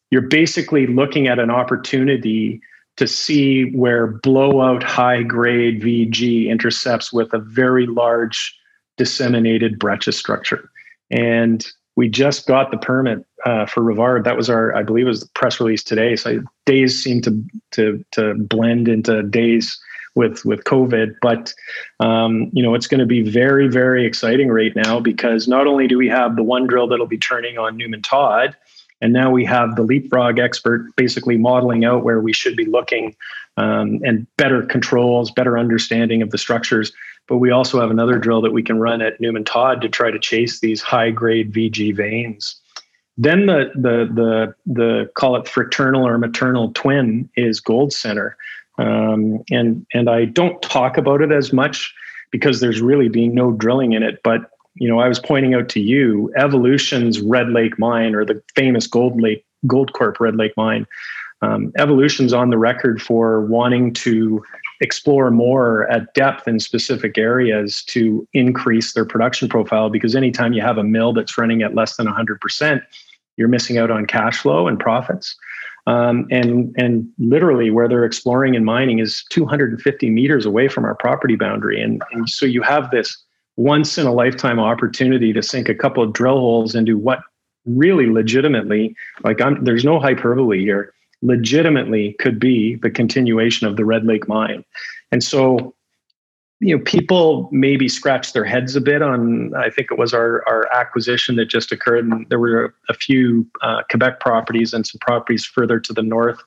you're 0.10 0.22
basically 0.22 0.88
looking 0.88 1.28
at 1.28 1.40
an 1.40 1.50
opportunity 1.50 2.62
to 2.98 3.08
see 3.08 3.72
where 3.72 4.08
blowout 4.08 4.84
high 4.84 5.24
grade 5.24 5.82
VG 5.82 6.48
intercepts 6.48 7.14
with 7.14 7.34
a 7.34 7.40
very 7.40 7.88
large 7.88 8.54
disseminated 8.98 9.80
breccia 9.80 10.12
structure. 10.12 10.70
And 11.10 11.66
we 11.96 12.10
just 12.10 12.48
got 12.48 12.72
the 12.72 12.78
permit 12.78 13.26
uh, 13.46 13.66
for 13.66 13.82
Rivard. 13.82 14.24
That 14.24 14.38
was 14.38 14.50
our, 14.50 14.76
I 14.76 14.84
believe, 14.84 15.06
it 15.06 15.10
was 15.10 15.22
the 15.22 15.30
press 15.34 15.60
release 15.60 15.84
today. 15.84 16.16
So 16.16 16.42
days 16.66 17.02
seem 17.02 17.22
to 17.22 17.44
to 17.72 18.06
to 18.12 18.36
blend 18.36 18.88
into 18.88 19.24
days 19.24 19.80
with 20.16 20.44
with 20.46 20.64
COVID. 20.64 21.16
But 21.22 21.54
um, 22.00 22.50
you 22.54 22.64
know, 22.64 22.76
it's 22.76 22.88
going 22.88 23.00
to 23.00 23.06
be 23.06 23.22
very 23.22 23.68
very 23.68 24.06
exciting 24.06 24.50
right 24.50 24.76
now 24.76 25.00
because 25.00 25.48
not 25.48 25.68
only 25.68 25.88
do 25.88 25.98
we 25.98 26.10
have 26.10 26.36
the 26.36 26.44
one 26.44 26.68
drill 26.68 26.88
that'll 26.88 27.08
be 27.08 27.18
turning 27.18 27.58
on 27.58 27.78
Newman 27.78 28.02
Todd, 28.02 28.56
and 29.02 29.14
now 29.14 29.32
we 29.32 29.46
have 29.46 29.76
the 29.76 29.84
leapfrog 29.84 30.40
expert 30.40 30.88
basically 30.96 31.38
modeling 31.38 31.86
out 31.86 32.04
where 32.04 32.22
we 32.22 32.34
should 32.34 32.56
be 32.56 32.66
looking 32.66 33.16
um, 33.58 34.00
and 34.04 34.28
better 34.38 34.64
controls, 34.64 35.32
better 35.32 35.58
understanding 35.58 36.22
of 36.22 36.30
the 36.32 36.38
structures. 36.38 36.92
But 37.28 37.38
we 37.38 37.52
also 37.52 37.80
have 37.80 37.92
another 37.92 38.18
drill 38.18 38.42
that 38.42 38.54
we 38.54 38.64
can 38.64 38.80
run 38.80 39.02
at 39.02 39.20
Newman 39.22 39.44
Todd 39.44 39.82
to 39.82 39.90
try 39.90 40.12
to 40.12 40.20
chase 40.20 40.60
these 40.60 40.82
high 40.82 41.12
grade 41.12 41.54
VG 41.54 41.96
veins. 41.96 42.61
Then 43.18 43.46
the 43.46 43.72
the 43.76 44.10
the 44.14 44.56
the 44.66 45.12
call 45.16 45.36
it 45.36 45.48
fraternal 45.48 46.08
or 46.08 46.18
maternal 46.18 46.72
twin 46.74 47.30
is 47.36 47.60
Gold 47.60 47.94
Center, 47.94 48.38
um, 48.78 49.44
and 49.52 49.86
and 49.94 50.10
I 50.10 50.26
don't 50.26 50.62
talk 50.62 50.98
about 50.98 51.22
it 51.22 51.32
as 51.32 51.52
much 51.52 51.94
because 52.32 52.62
there's 52.62 52.82
really 52.82 53.10
being 53.10 53.36
no 53.36 53.52
drilling 53.52 53.92
in 53.94 54.02
it. 54.02 54.22
But 54.24 54.50
you 54.76 54.88
know, 54.88 55.00
I 55.00 55.08
was 55.08 55.20
pointing 55.20 55.54
out 55.54 55.70
to 55.70 55.82
you, 55.82 56.32
Evolution's 56.38 57.20
Red 57.20 57.50
Lake 57.50 57.78
mine 57.78 58.16
or 58.16 58.26
the 58.26 58.42
famous 58.56 58.88
Gold 58.88 59.22
Lake 59.22 59.46
Goldcorp 59.68 60.20
Red 60.20 60.36
Lake 60.36 60.54
mine. 60.56 60.88
Um, 61.42 61.74
Evolution's 61.78 62.34
on 62.34 62.50
the 62.50 62.58
record 62.58 63.02
for 63.02 63.42
wanting 63.42 63.94
to 63.96 64.44
explore 64.82 65.32
more 65.32 65.90
at 65.92 66.14
depth 66.16 66.48
in 66.48 66.60
specific 66.60 67.18
areas 67.18 67.84
to 67.84 68.28
increase 68.34 68.94
their 68.94 69.06
production 69.06 69.48
profile 69.48 69.90
because 69.90 70.16
anytime 70.16 70.54
you 70.54 70.62
have 70.62 70.78
a 70.78 70.84
mill 70.84 71.14
that's 71.14 71.38
running 71.38 71.62
at 71.62 71.76
less 71.76 71.96
than 71.96 72.08
100%, 72.08 72.82
you're 73.38 73.48
missing 73.48 73.78
out 73.78 73.92
on 73.92 74.06
cash 74.06 74.40
flow 74.40 74.68
and 74.68 74.80
profits. 74.80 75.36
Um, 75.88 76.28
and 76.30 76.76
and 76.78 77.10
literally 77.18 77.72
where 77.72 77.88
they're 77.88 78.06
exploring 78.06 78.56
and 78.56 78.64
mining 78.64 79.00
is 79.00 79.24
250 79.30 80.12
meters 80.12 80.46
away 80.46 80.68
from 80.68 80.86
our 80.86 80.94
property 80.94 81.36
boundary, 81.36 81.82
and, 81.82 82.04
and 82.12 82.30
so 82.30 82.46
you 82.46 82.62
have 82.62 82.92
this 82.92 83.18
once 83.58 83.98
in 83.98 84.06
a 84.06 84.14
lifetime 84.14 84.60
opportunity 84.60 85.34
to 85.34 85.42
sink 85.42 85.70
a 85.70 85.76
couple 85.76 86.04
of 86.04 86.14
drill 86.14 86.40
holes 86.40 86.76
into 86.76 87.00
what 87.00 87.22
really 87.66 88.12
legitimately, 88.12 88.96
like 89.24 89.42
I'm, 89.42 89.64
there's 89.64 89.84
no 89.84 90.00
hyperbole 90.00 90.60
here, 90.60 90.94
legitimately 91.22 92.14
could 92.20 92.40
be 92.40 92.76
the 92.76 92.90
continuation 92.90 93.68
of 93.68 93.78
the 93.78 93.86
Red 93.86 94.06
Lake 94.06 94.28
mine. 94.28 94.64
And 95.12 95.24
so, 95.24 95.76
you 96.60 96.76
know, 96.76 96.84
people 96.84 97.50
maybe 97.52 97.88
scratch 97.88 98.34
their 98.34 98.46
heads 98.46 98.76
a 98.76 98.82
bit 98.82 99.02
on, 99.02 99.54
I 99.56 99.70
think 99.70 99.92
it 99.92 99.98
was 99.98 100.14
our, 100.14 100.44
our 100.48 100.72
acquisition 100.74 101.36
that 101.36 101.46
just 101.46 101.72
occurred. 101.72 102.06
And 102.06 102.28
there 102.30 102.40
were 102.40 102.74
a 102.90 102.94
few 102.94 103.48
uh, 103.62 103.82
Quebec 103.90 104.20
properties 104.20 104.74
and 104.74 104.86
some 104.86 105.00
properties 105.00 105.46
further 105.46 105.80
to 105.80 105.94
the 105.94 106.04
north 106.04 106.42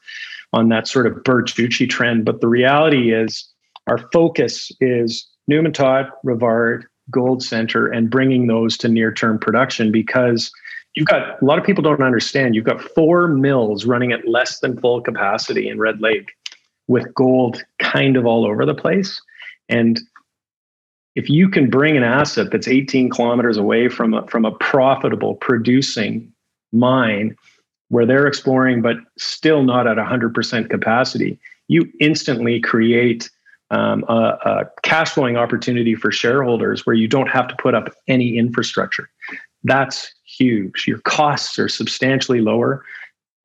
on 0.52 0.68
that 0.68 0.86
sort 0.86 1.06
of 1.06 1.24
Birch 1.24 1.58
Uchi 1.58 1.86
trend. 1.86 2.24
But 2.24 2.40
the 2.40 2.48
reality 2.48 3.12
is, 3.12 3.48
our 3.86 3.98
focus 4.12 4.72
is 4.80 5.28
Newman 5.46 5.72
Rivard, 5.72 6.84
Gold 7.10 7.42
Center 7.42 7.88
and 7.88 8.10
bringing 8.10 8.46
those 8.46 8.76
to 8.78 8.88
near 8.88 9.12
term 9.12 9.38
production 9.38 9.92
because 9.92 10.50
you've 10.94 11.08
got 11.08 11.42
a 11.42 11.44
lot 11.44 11.58
of 11.58 11.64
people 11.64 11.82
don't 11.82 12.02
understand. 12.02 12.54
You've 12.54 12.64
got 12.64 12.80
four 12.80 13.28
mills 13.28 13.84
running 13.84 14.12
at 14.12 14.28
less 14.28 14.60
than 14.60 14.78
full 14.80 15.00
capacity 15.00 15.68
in 15.68 15.78
Red 15.78 16.00
Lake 16.00 16.30
with 16.86 17.12
gold 17.14 17.62
kind 17.78 18.16
of 18.16 18.26
all 18.26 18.46
over 18.46 18.64
the 18.64 18.74
place. 18.74 19.20
And 19.68 20.00
if 21.14 21.30
you 21.30 21.48
can 21.48 21.70
bring 21.70 21.96
an 21.96 22.02
asset 22.02 22.50
that's 22.50 22.68
18 22.68 23.10
kilometers 23.10 23.56
away 23.56 23.88
from 23.88 24.14
a, 24.14 24.26
from 24.26 24.44
a 24.44 24.52
profitable 24.52 25.36
producing 25.36 26.32
mine 26.72 27.36
where 27.88 28.04
they're 28.04 28.26
exploring 28.26 28.82
but 28.82 28.96
still 29.16 29.62
not 29.62 29.86
at 29.86 29.96
100% 29.96 30.70
capacity, 30.70 31.38
you 31.68 31.90
instantly 32.00 32.60
create 32.60 33.30
um, 33.70 34.04
a, 34.08 34.38
a 34.44 34.64
cash 34.82 35.10
flowing 35.10 35.36
opportunity 35.36 35.94
for 35.94 36.12
shareholders 36.12 36.84
where 36.84 36.94
you 36.94 37.08
don't 37.08 37.28
have 37.28 37.48
to 37.48 37.56
put 37.56 37.74
up 37.74 37.94
any 38.08 38.36
infrastructure. 38.36 39.08
That's 39.62 40.12
huge. 40.38 40.84
Your 40.86 40.98
costs 41.00 41.58
are 41.58 41.68
substantially 41.68 42.40
lower, 42.40 42.84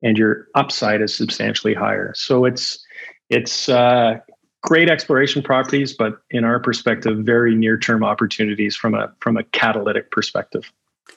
and 0.02 0.18
your 0.18 0.48
upside 0.54 1.00
is 1.00 1.14
substantially 1.14 1.74
higher. 1.74 2.12
So 2.14 2.44
it's 2.44 2.84
it's 3.28 3.68
uh, 3.68 4.18
great 4.62 4.90
exploration 4.90 5.42
properties, 5.42 5.92
but 5.92 6.20
in 6.30 6.44
our 6.44 6.60
perspective, 6.60 7.18
very 7.18 7.54
near 7.54 7.78
term 7.78 8.04
opportunities 8.04 8.76
from 8.76 8.94
a 8.94 9.12
from 9.20 9.36
a 9.36 9.44
catalytic 9.44 10.10
perspective. 10.10 10.70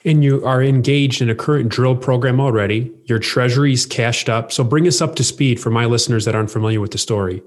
And 0.06 0.24
you 0.24 0.46
are 0.46 0.62
engaged 0.62 1.22
in 1.22 1.30
a 1.30 1.36
current 1.36 1.70
drill 1.70 1.96
program 1.96 2.42
already. 2.42 2.92
Your 3.06 3.20
treasury's 3.20 3.86
cashed 3.86 4.27
up. 4.27 4.51
So 4.51 4.63
bring 4.63 4.88
us 4.88 5.01
up 5.01 5.15
to 5.15 5.24
speed 5.24 5.60
for 5.60 5.70
my 5.70 5.86
listeners 5.86 6.25
that 6.25 6.36
aren't 6.36 6.51
familiar 6.51 6.82
with 6.82 6.92
the 6.92 6.98
story. 6.98 7.42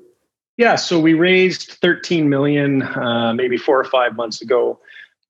Yeah, 0.56 0.76
so 0.76 0.99
we 0.99 1.12
raised 1.12 1.73
13 1.83 2.30
million 2.30 2.83
uh, 2.83 3.35
maybe 3.35 3.59
four 3.59 3.78
or 3.78 3.85
five 3.85 4.16
months 4.16 4.40
ago. 4.40 4.80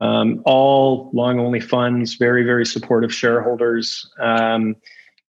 Um, 0.01 0.43
all 0.45 1.11
long 1.15 1.39
only 1.41 1.61
funds, 1.61 2.15
very 2.15 2.45
very 2.45 2.67
supportive 2.67 3.15
shareholders. 3.15 4.09
Um, 4.19 4.77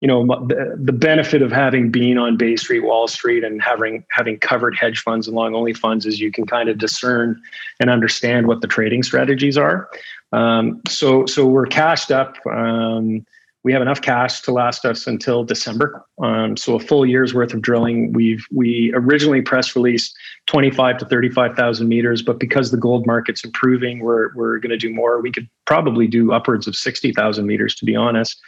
you 0.02 0.08
know 0.08 0.26
the, 0.48 0.78
the 0.80 0.94
benefit 0.94 1.42
of 1.42 1.52
having 1.52 1.90
been 1.90 2.18
on 2.18 2.38
Bay 2.38 2.56
Street, 2.56 2.82
Wall 2.82 3.08
Street, 3.08 3.44
and 3.44 3.62
having 3.62 4.06
having 4.12 4.38
covered 4.38 4.76
hedge 4.76 5.00
funds 5.00 5.28
and 5.28 5.36
long 5.36 5.56
only 5.56 5.74
funds 5.74 6.06
is 6.06 6.20
you 6.20 6.32
can 6.32 6.46
kind 6.46 6.70
of 6.70 6.78
discern 6.78 7.42
and 7.80 7.90
understand 7.90 8.48
what 8.48 8.62
the 8.62 8.68
trading 8.68 9.02
strategies 9.02 9.58
are. 9.58 9.90
Um, 10.32 10.82
so 10.88 11.26
so 11.26 11.46
we're 11.48 11.66
cashed 11.66 12.12
up. 12.12 12.36
Um, 12.46 13.26
we 13.64 13.74
have 13.74 13.82
enough 13.82 14.02
cash 14.02 14.42
to 14.42 14.52
last 14.52 14.86
us 14.86 15.08
until 15.08 15.44
December. 15.44 16.06
Um, 16.24 16.56
so 16.56 16.76
a 16.76 16.80
full 16.80 17.06
year's 17.06 17.34
worth 17.34 17.54
of 17.54 17.62
drilling. 17.62 18.14
We've 18.14 18.46
we 18.52 18.94
originally 18.96 19.42
press 19.42 19.76
released 19.76 20.16
25 20.46 21.00
to 21.00 21.06
35,000 21.06 21.88
meters, 21.88 22.22
but 22.22 22.40
because 22.40 22.72
the 22.72 22.78
gold 22.78 23.06
market's 23.06 23.44
improving, 23.44 24.00
we're 24.00 24.34
we're 24.36 24.60
going 24.60 24.70
to 24.70 24.78
do 24.78 24.94
more. 24.94 25.22
We 25.22 25.32
could 25.32 25.50
probably 25.66 26.08
do 26.08 26.32
upwards 26.32 26.68
of 26.68 26.76
60,000 26.76 27.46
meters, 27.46 27.76
to 27.76 27.86
be 27.86 27.96
honest. 27.96 28.40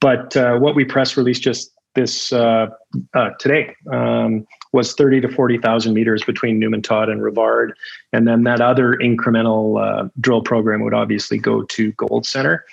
But 0.00 0.36
uh, 0.36 0.58
what 0.58 0.74
we 0.74 0.84
press 0.84 1.16
released 1.16 1.42
just 1.42 1.72
this 1.96 2.32
uh, 2.32 2.68
uh, 3.14 3.30
today 3.40 3.74
um, 3.92 4.46
was 4.72 4.94
30 4.94 5.22
to 5.22 5.28
40,000 5.28 5.92
meters 5.92 6.22
between 6.22 6.60
Newman 6.60 6.82
Todd 6.82 7.08
and 7.08 7.20
Rivard. 7.20 7.70
And 8.12 8.28
then 8.28 8.44
that 8.44 8.60
other 8.60 8.94
incremental 9.02 9.82
uh, 9.82 10.08
drill 10.20 10.42
program 10.42 10.82
would 10.82 10.94
obviously 10.94 11.38
go 11.38 11.62
to 11.62 11.92
Gold 11.92 12.24
Center. 12.24 12.64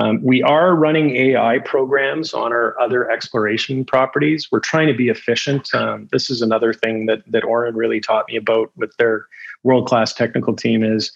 Um, 0.00 0.22
we 0.22 0.42
are 0.42 0.74
running 0.74 1.14
AI 1.14 1.58
programs 1.58 2.32
on 2.32 2.52
our 2.52 2.78
other 2.80 3.10
exploration 3.10 3.84
properties. 3.84 4.48
We're 4.50 4.60
trying 4.60 4.86
to 4.86 4.94
be 4.94 5.10
efficient. 5.10 5.74
Um, 5.74 6.08
this 6.10 6.30
is 6.30 6.40
another 6.40 6.72
thing 6.72 7.04
that 7.06 7.22
that 7.26 7.42
Auryn 7.42 7.74
really 7.74 8.00
taught 8.00 8.24
me 8.28 8.36
about 8.36 8.70
with 8.76 8.96
their 8.96 9.26
world 9.62 9.86
class 9.86 10.14
technical 10.14 10.56
team 10.56 10.82
is 10.82 11.12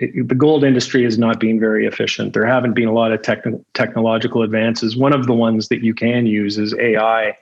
it, 0.00 0.28
the 0.28 0.34
gold 0.34 0.64
industry 0.64 1.04
is 1.04 1.18
not 1.18 1.38
being 1.38 1.60
very 1.60 1.86
efficient. 1.86 2.32
There 2.32 2.44
haven't 2.44 2.74
been 2.74 2.88
a 2.88 2.92
lot 2.92 3.12
of 3.12 3.22
techn- 3.22 3.64
technological 3.74 4.42
advances. 4.42 4.96
One 4.96 5.12
of 5.12 5.26
the 5.26 5.34
ones 5.34 5.68
that 5.68 5.84
you 5.84 5.94
can 5.94 6.26
use 6.26 6.58
is 6.58 6.74
AI. 6.80 7.36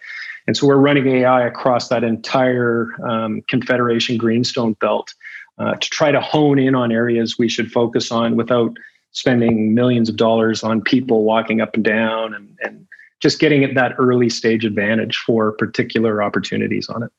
And 0.46 0.54
so 0.54 0.66
we're 0.66 0.76
running 0.76 1.06
AI 1.06 1.46
across 1.46 1.88
that 1.88 2.04
entire 2.04 2.90
um, 3.08 3.40
Confederation 3.48 4.18
Greenstone 4.18 4.74
belt 4.74 5.14
uh, 5.58 5.76
to 5.76 5.88
try 5.88 6.12
to 6.12 6.20
hone 6.20 6.58
in 6.58 6.74
on 6.74 6.92
areas 6.92 7.38
we 7.38 7.48
should 7.48 7.72
focus 7.72 8.12
on 8.12 8.36
without 8.36 8.76
spending 9.14 9.75
millions 9.75 10.09
of 10.09 10.16
dollars 10.16 10.62
on 10.62 10.83
people 10.83 11.25
walking 11.25 11.61
up 11.61 11.75
and 11.75 11.85
down 11.85 12.35
and, 12.35 12.59
and 12.62 12.87
just 13.21 13.38
getting 13.38 13.64
at 13.64 13.75
that 13.75 13.94
early 13.99 14.28
stage 14.28 14.64
advantage 14.64 15.16
for 15.16 15.52
particular 15.52 16.23
opportunities 16.23 16.88
on 16.88 17.02
it. 17.02 17.11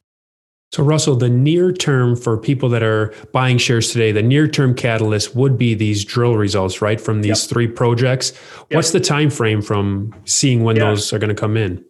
So, 0.72 0.84
Russell, 0.84 1.16
the 1.16 1.30
near 1.30 1.72
term 1.72 2.18
for 2.18 2.38
people 2.38 2.68
that 2.70 2.84
are 2.84 3.14
buying 3.32 3.58
shares 3.58 3.92
today, 3.94 4.12
the 4.12 4.22
near 4.22 4.48
term 4.48 4.76
catalyst 4.76 5.36
would 5.36 5.58
be 5.58 5.74
these 5.74 6.04
drill 6.04 6.36
results, 6.36 6.82
right, 6.82 7.00
from 7.00 7.22
these 7.22 7.44
yep. 7.44 7.50
three 7.50 7.68
projects. 7.68 8.34
Yep. 8.34 8.66
What's 8.72 8.92
the 8.92 9.00
time 9.00 9.30
frame 9.30 9.62
from 9.62 10.14
seeing 10.26 10.64
when 10.64 10.76
yeah. 10.76 10.86
those 10.86 11.14
are 11.14 11.20
going 11.20 11.34
to 11.34 11.36
come 11.36 11.56
in? 11.56 11.84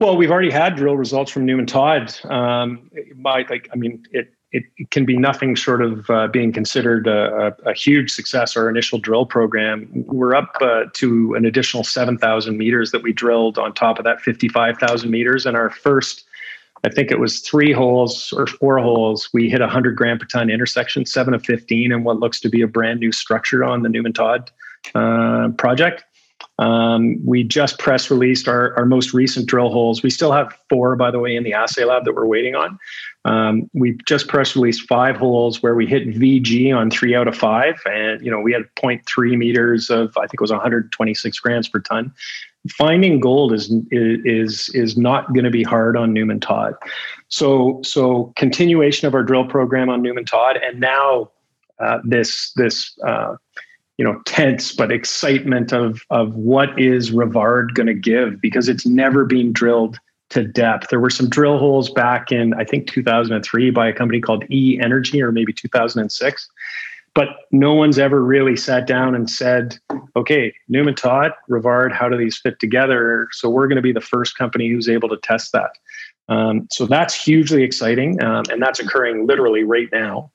Well, 0.00 0.18
we've 0.18 0.30
already 0.30 0.50
had 0.50 0.76
drill 0.76 0.96
results 0.96 1.30
from 1.30 1.46
Newman 1.46 1.64
Todd. 1.64 2.14
Um, 2.24 2.90
by 3.16 3.46
like, 3.48 3.70
I 3.72 3.76
mean, 3.76 4.04
it 4.10 4.34
it, 4.52 4.64
it 4.76 4.90
can 4.90 5.04
be 5.04 5.16
nothing 5.16 5.54
short 5.54 5.82
of 5.82 6.08
uh, 6.08 6.28
being 6.28 6.52
considered 6.52 7.06
a, 7.06 7.54
a, 7.64 7.70
a, 7.70 7.74
huge 7.74 8.10
success. 8.10 8.56
Our 8.56 8.68
initial 8.68 8.98
drill 8.98 9.26
program, 9.26 9.88
we're 10.06 10.34
up 10.34 10.56
uh, 10.60 10.84
to 10.94 11.34
an 11.34 11.44
additional 11.44 11.84
7,000 11.84 12.56
meters 12.56 12.92
that 12.92 13.02
we 13.02 13.12
drilled 13.12 13.58
on 13.58 13.74
top 13.74 13.98
of 13.98 14.04
that 14.04 14.20
55,000 14.20 15.10
meters. 15.10 15.46
And 15.46 15.56
our 15.56 15.70
first, 15.70 16.24
I 16.84 16.90
think 16.90 17.10
it 17.10 17.18
was 17.18 17.40
three 17.40 17.72
holes 17.72 18.32
or 18.36 18.46
four 18.46 18.78
holes, 18.78 19.28
we 19.32 19.50
hit 19.50 19.60
a 19.60 19.64
100 19.64 19.96
gram 19.96 20.18
per 20.18 20.26
ton 20.26 20.48
intersection, 20.48 21.04
seven 21.06 21.34
of 21.34 21.44
15, 21.44 21.90
and 21.90 22.04
what 22.04 22.20
looks 22.20 22.40
to 22.40 22.48
be 22.48 22.62
a 22.62 22.68
brand 22.68 23.00
new 23.00 23.12
structure 23.12 23.64
on 23.64 23.82
the 23.82 23.88
Newman 23.88 24.12
Todd 24.12 24.50
uh, 24.94 25.48
project. 25.58 26.04
Um, 26.58 27.24
we 27.24 27.44
just 27.44 27.78
press 27.78 28.10
released 28.10 28.48
our, 28.48 28.74
our 28.76 28.86
most 28.86 29.12
recent 29.12 29.46
drill 29.46 29.70
holes. 29.70 30.02
We 30.02 30.10
still 30.10 30.32
have 30.32 30.56
four, 30.70 30.96
by 30.96 31.10
the 31.10 31.18
way, 31.18 31.36
in 31.36 31.44
the 31.44 31.52
assay 31.52 31.84
lab 31.84 32.04
that 32.04 32.14
we're 32.14 32.26
waiting 32.26 32.54
on. 32.54 32.78
Um, 33.26 33.68
we 33.74 33.98
just 34.06 34.28
press 34.28 34.54
released 34.54 34.86
five 34.86 35.16
holes 35.16 35.60
where 35.60 35.74
we 35.74 35.84
hit 35.84 36.06
VG 36.08 36.74
on 36.74 36.90
three 36.90 37.16
out 37.16 37.26
of 37.26 37.36
five, 37.36 37.74
and 37.84 38.24
you 38.24 38.30
know 38.30 38.40
we 38.40 38.52
had 38.52 38.62
0.3 38.76 39.36
meters 39.36 39.90
of 39.90 40.16
I 40.16 40.22
think 40.22 40.34
it 40.34 40.40
was 40.40 40.52
126 40.52 41.40
grams 41.40 41.68
per 41.68 41.80
ton. 41.80 42.14
Finding 42.70 43.18
gold 43.18 43.52
is 43.52 43.72
is 43.90 44.68
is 44.74 44.96
not 44.96 45.32
going 45.34 45.44
to 45.44 45.50
be 45.50 45.64
hard 45.64 45.96
on 45.96 46.12
Newman 46.12 46.38
Todd. 46.38 46.74
So 47.26 47.80
so 47.82 48.32
continuation 48.36 49.08
of 49.08 49.14
our 49.14 49.24
drill 49.24 49.44
program 49.44 49.88
on 49.88 50.02
Newman 50.02 50.24
Todd, 50.24 50.60
and 50.62 50.78
now 50.78 51.30
uh, 51.80 51.98
this 52.04 52.52
this. 52.52 52.96
Uh, 53.04 53.36
you 53.98 54.04
know 54.04 54.20
tense 54.26 54.72
but 54.72 54.92
excitement 54.92 55.72
of 55.72 56.02
of 56.10 56.34
what 56.34 56.78
is 56.78 57.12
Rivard 57.12 57.72
going 57.72 57.86
to 57.86 57.94
give 57.94 58.42
because 58.42 58.68
it's 58.68 58.84
never 58.84 59.24
been 59.24 59.54
drilled 59.54 59.98
to 60.36 60.44
depth. 60.44 60.88
There 60.90 61.00
were 61.00 61.10
some 61.10 61.30
drill 61.30 61.58
holes 61.58 61.90
back 61.90 62.30
in 62.30 62.52
I 62.54 62.64
think 62.64 62.86
2003 62.88 63.70
by 63.70 63.88
a 63.88 63.92
company 63.92 64.20
called 64.20 64.44
E 64.50 64.78
Energy 64.80 65.22
or 65.22 65.32
maybe 65.32 65.52
2006. 65.52 66.50
But 67.14 67.28
no 67.50 67.72
one's 67.72 67.98
ever 67.98 68.22
really 68.22 68.56
sat 68.56 68.86
down 68.86 69.14
and 69.14 69.30
said, 69.30 69.78
okay, 70.14 70.52
Newman 70.68 70.94
Todd, 70.94 71.32
Rivard, 71.48 71.90
how 71.90 72.10
do 72.10 72.18
these 72.18 72.36
fit 72.36 72.60
together? 72.60 73.28
So 73.32 73.48
we're 73.48 73.68
going 73.68 73.76
to 73.76 73.82
be 73.82 73.92
the 73.92 74.02
first 74.02 74.36
company 74.36 74.68
who's 74.68 74.86
able 74.86 75.08
to 75.08 75.16
test 75.22 75.52
that. 75.52 75.70
Um, 76.28 76.66
so 76.72 76.86
that's 76.86 77.14
hugely 77.14 77.62
exciting, 77.62 78.22
um, 78.22 78.44
and 78.50 78.60
that's 78.60 78.80
occurring 78.80 79.26
literally 79.26 79.62
right 79.62 79.88
now. 79.92 80.30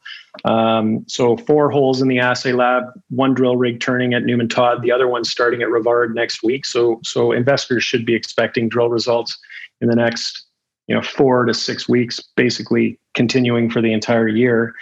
Um, 0.46 1.04
so 1.08 1.36
four 1.36 1.70
holes 1.70 2.02
in 2.02 2.08
the 2.08 2.20
assay 2.20 2.54
lab, 2.54 2.86
one 3.10 3.34
drill 3.34 3.58
rig 3.58 3.82
turning 3.82 4.14
at 4.14 4.24
Newman 4.24 4.48
Todd, 4.48 4.82
the 4.82 4.92
other 4.92 5.08
one 5.08 5.26
starting 5.26 5.62
at 5.62 5.68
Rivard 5.68 6.14
next 6.14 6.44
week. 6.44 6.66
So 6.66 7.02
so 7.04 7.32
investors 7.34 7.84
should 7.84 8.06
be 8.06 8.16
expecting 8.16 8.70
drill 8.70 8.90
results 8.90 9.38
in 9.82 9.90
the 9.90 9.96
next 9.96 10.46
you 10.88 10.96
know 10.96 11.02
four 11.02 11.44
to 11.46 11.54
six 11.54 11.90
weeks, 11.90 12.22
basically 12.36 12.98
continuing 13.14 13.70
for 13.70 13.82
the 13.82 13.92
entire 13.92 14.30
year. 14.30 14.74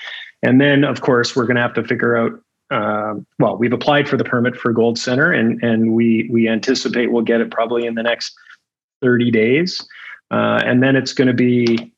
And 0.43 0.61
then 0.61 0.83
of 0.83 1.01
course 1.01 1.35
we're 1.35 1.45
going 1.45 1.55
to 1.55 1.61
have 1.61 1.73
to 1.75 1.83
figure 1.83 2.15
out. 2.15 2.39
Uh, 2.71 3.15
well, 3.39 3.57
we've 3.57 3.73
applied 3.73 4.07
for 4.07 4.15
the 4.15 4.23
permit 4.23 4.55
for 4.55 4.71
Gold 4.71 4.99
Center, 4.99 5.31
and 5.31 5.61
and 5.63 5.93
we 5.93 6.29
we 6.31 6.47
anticipate 6.47 7.11
we'll 7.11 7.23
get 7.23 7.41
it 7.41 7.49
probably 7.49 7.87
in 7.87 7.95
the 7.95 8.03
next 8.03 8.35
30 9.01 9.31
days. 9.31 9.87
Uh, 10.31 10.62
and 10.65 10.83
then 10.83 10.95
it's 10.95 11.13
going 11.13 11.27
to 11.27 11.33
be 11.33 11.93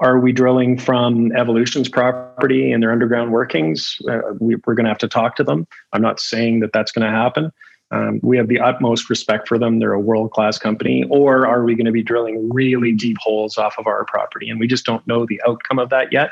are 0.00 0.18
we 0.18 0.32
drilling 0.32 0.78
from 0.78 1.32
Evolution's 1.36 1.88
property 1.88 2.72
and 2.72 2.82
their 2.82 2.92
underground 2.92 3.32
workings? 3.32 3.96
Uh, 4.08 4.20
we, 4.40 4.54
are 4.54 4.74
going 4.74 4.84
to 4.84 4.90
have 4.90 4.98
to 4.98 5.08
talk 5.08 5.36
to 5.36 5.44
them. 5.44 5.66
I'm 5.92 6.02
not 6.02 6.20
saying 6.20 6.60
that 6.60 6.72
that's 6.72 6.92
going 6.92 7.06
to 7.06 7.16
happen. 7.16 7.52
Um, 7.90 8.20
we 8.22 8.36
have 8.36 8.48
the 8.48 8.60
utmost 8.60 9.08
respect 9.08 9.48
for 9.48 9.58
them. 9.58 9.78
They're 9.78 9.92
a 9.92 10.00
world 10.00 10.30
class 10.32 10.58
company. 10.58 11.04
Or 11.10 11.46
are 11.46 11.64
we 11.64 11.74
going 11.74 11.86
to 11.86 11.92
be 11.92 12.02
drilling 12.02 12.50
really 12.52 12.92
deep 12.92 13.16
holes 13.18 13.56
off 13.56 13.78
of 13.78 13.86
our 13.86 14.04
property? 14.04 14.50
And 14.50 14.60
we 14.60 14.66
just 14.66 14.84
don't 14.84 15.06
know 15.06 15.24
the 15.26 15.40
outcome 15.46 15.78
of 15.78 15.88
that 15.90 16.12
yet. 16.12 16.30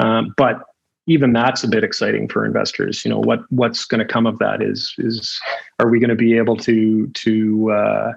Um, 0.00 0.34
but 0.36 0.64
even 1.06 1.32
that's 1.32 1.64
a 1.64 1.68
bit 1.68 1.84
exciting 1.84 2.28
for 2.28 2.44
investors. 2.44 3.04
You 3.04 3.10
know 3.10 3.20
what 3.20 3.40
what's 3.50 3.86
going 3.86 4.00
to 4.00 4.04
come 4.04 4.26
of 4.26 4.38
that 4.40 4.60
is 4.60 4.94
is 4.98 5.40
are 5.78 5.88
we 5.88 5.98
going 5.98 6.10
to 6.10 6.16
be 6.16 6.36
able 6.36 6.56
to 6.58 7.06
to 7.06 7.70
uh, 7.72 8.12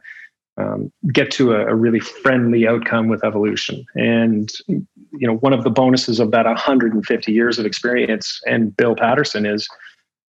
um, 0.58 0.92
get 1.14 1.32
to 1.32 1.54
a, 1.54 1.68
a, 1.68 1.76
really 1.76 2.00
friendly 2.00 2.68
outcome 2.68 3.08
with 3.08 3.24
evolution. 3.24 3.86
And 3.96 4.52
you 4.68 5.28
know, 5.28 5.38
one 5.38 5.54
of 5.54 5.64
the 5.64 5.70
bonuses 5.70 6.20
of 6.20 6.32
that 6.32 6.46
150 6.46 7.32
years 7.32 7.58
of 7.58 7.66
experience 7.66 8.42
and 8.46 8.76
Bill 8.76 8.96
Patterson 8.96 9.46
is 9.46 9.68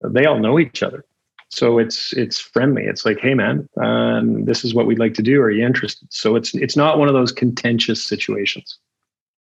they 0.05 0.27
all 0.27 0.39
know 0.39 0.59
each 0.59 0.83
other. 0.83 1.05
So 1.49 1.79
it's 1.79 2.13
it's 2.13 2.39
friendly. 2.39 2.85
It's 2.85 3.05
like, 3.05 3.19
hey 3.19 3.35
man, 3.35 3.69
um, 3.83 4.45
this 4.45 4.65
is 4.65 4.73
what 4.73 4.87
we'd 4.87 5.01
like 5.01 5.15
to 5.15 5.23
do. 5.23 5.41
Are 5.41 5.51
you 5.51 5.67
interested? 5.67 6.07
So 6.13 6.37
it's 6.37 6.55
it's 6.55 6.77
not 6.77 6.99
one 6.99 7.09
of 7.09 7.15
those 7.15 7.33
contentious 7.33 8.05
situations. 8.05 8.79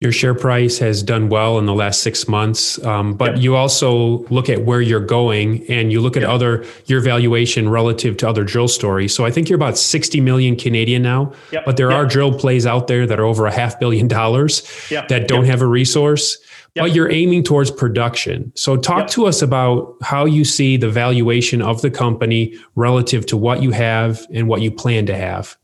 Your 0.01 0.13
share 0.13 0.35
price 0.35 0.79
has 0.79 1.03
done 1.03 1.31
well 1.31 1.59
in 1.59 1.65
the 1.65 1.75
last 1.75 2.03
six 2.03 2.29
months, 2.29 2.85
um, 2.85 3.15
but 3.15 3.39
you 3.39 3.57
also 3.57 4.25
look 4.25 4.51
at 4.51 4.63
where 4.67 4.83
you're 4.83 5.01
going 5.01 5.65
and 5.71 5.91
you 5.91 6.03
look 6.03 6.19
at 6.19 6.23
other 6.23 6.67
your 6.85 7.01
valuation 7.01 7.71
relative 7.71 8.19
to 8.19 8.29
other 8.29 8.45
drill 8.45 8.69
stories. 8.69 9.15
So 9.15 9.25
I 9.25 9.31
think 9.31 9.49
you're 9.49 9.57
about 9.57 9.79
60 9.79 10.21
million 10.21 10.55
Canadian 10.55 11.01
now, 11.01 11.33
yep. 11.51 11.65
but 11.65 11.79
there 11.79 11.91
are 11.93 12.05
drill 12.05 12.39
plays 12.39 12.67
out 12.67 12.89
there 12.89 13.07
that 13.07 13.19
are 13.19 13.25
over 13.25 13.47
a 13.47 13.51
half 13.51 13.81
billion 13.81 14.07
dollars 14.07 14.71
that 14.91 15.29
don't 15.29 15.47
have 15.47 15.63
a 15.63 15.67
resource, 15.67 16.37
but 16.75 16.95
you're 16.95 17.11
aiming 17.11 17.43
towards 17.43 17.71
production. 17.71 18.53
So 18.55 18.77
talk 18.77 19.09
to 19.09 19.25
us 19.25 19.41
about 19.41 19.97
how 20.03 20.27
you 20.27 20.45
see 20.45 20.77
the 20.77 20.91
valuation 20.91 21.63
of 21.63 21.81
the 21.81 21.91
company 21.91 22.55
relative 22.75 23.25
to 23.27 23.39
what 23.39 23.63
you 23.63 23.71
have 23.71 24.27
and 24.31 24.47
what 24.47 24.61
you 24.61 24.71
plan 24.71 25.07
to 25.07 25.17
have. 25.17 25.57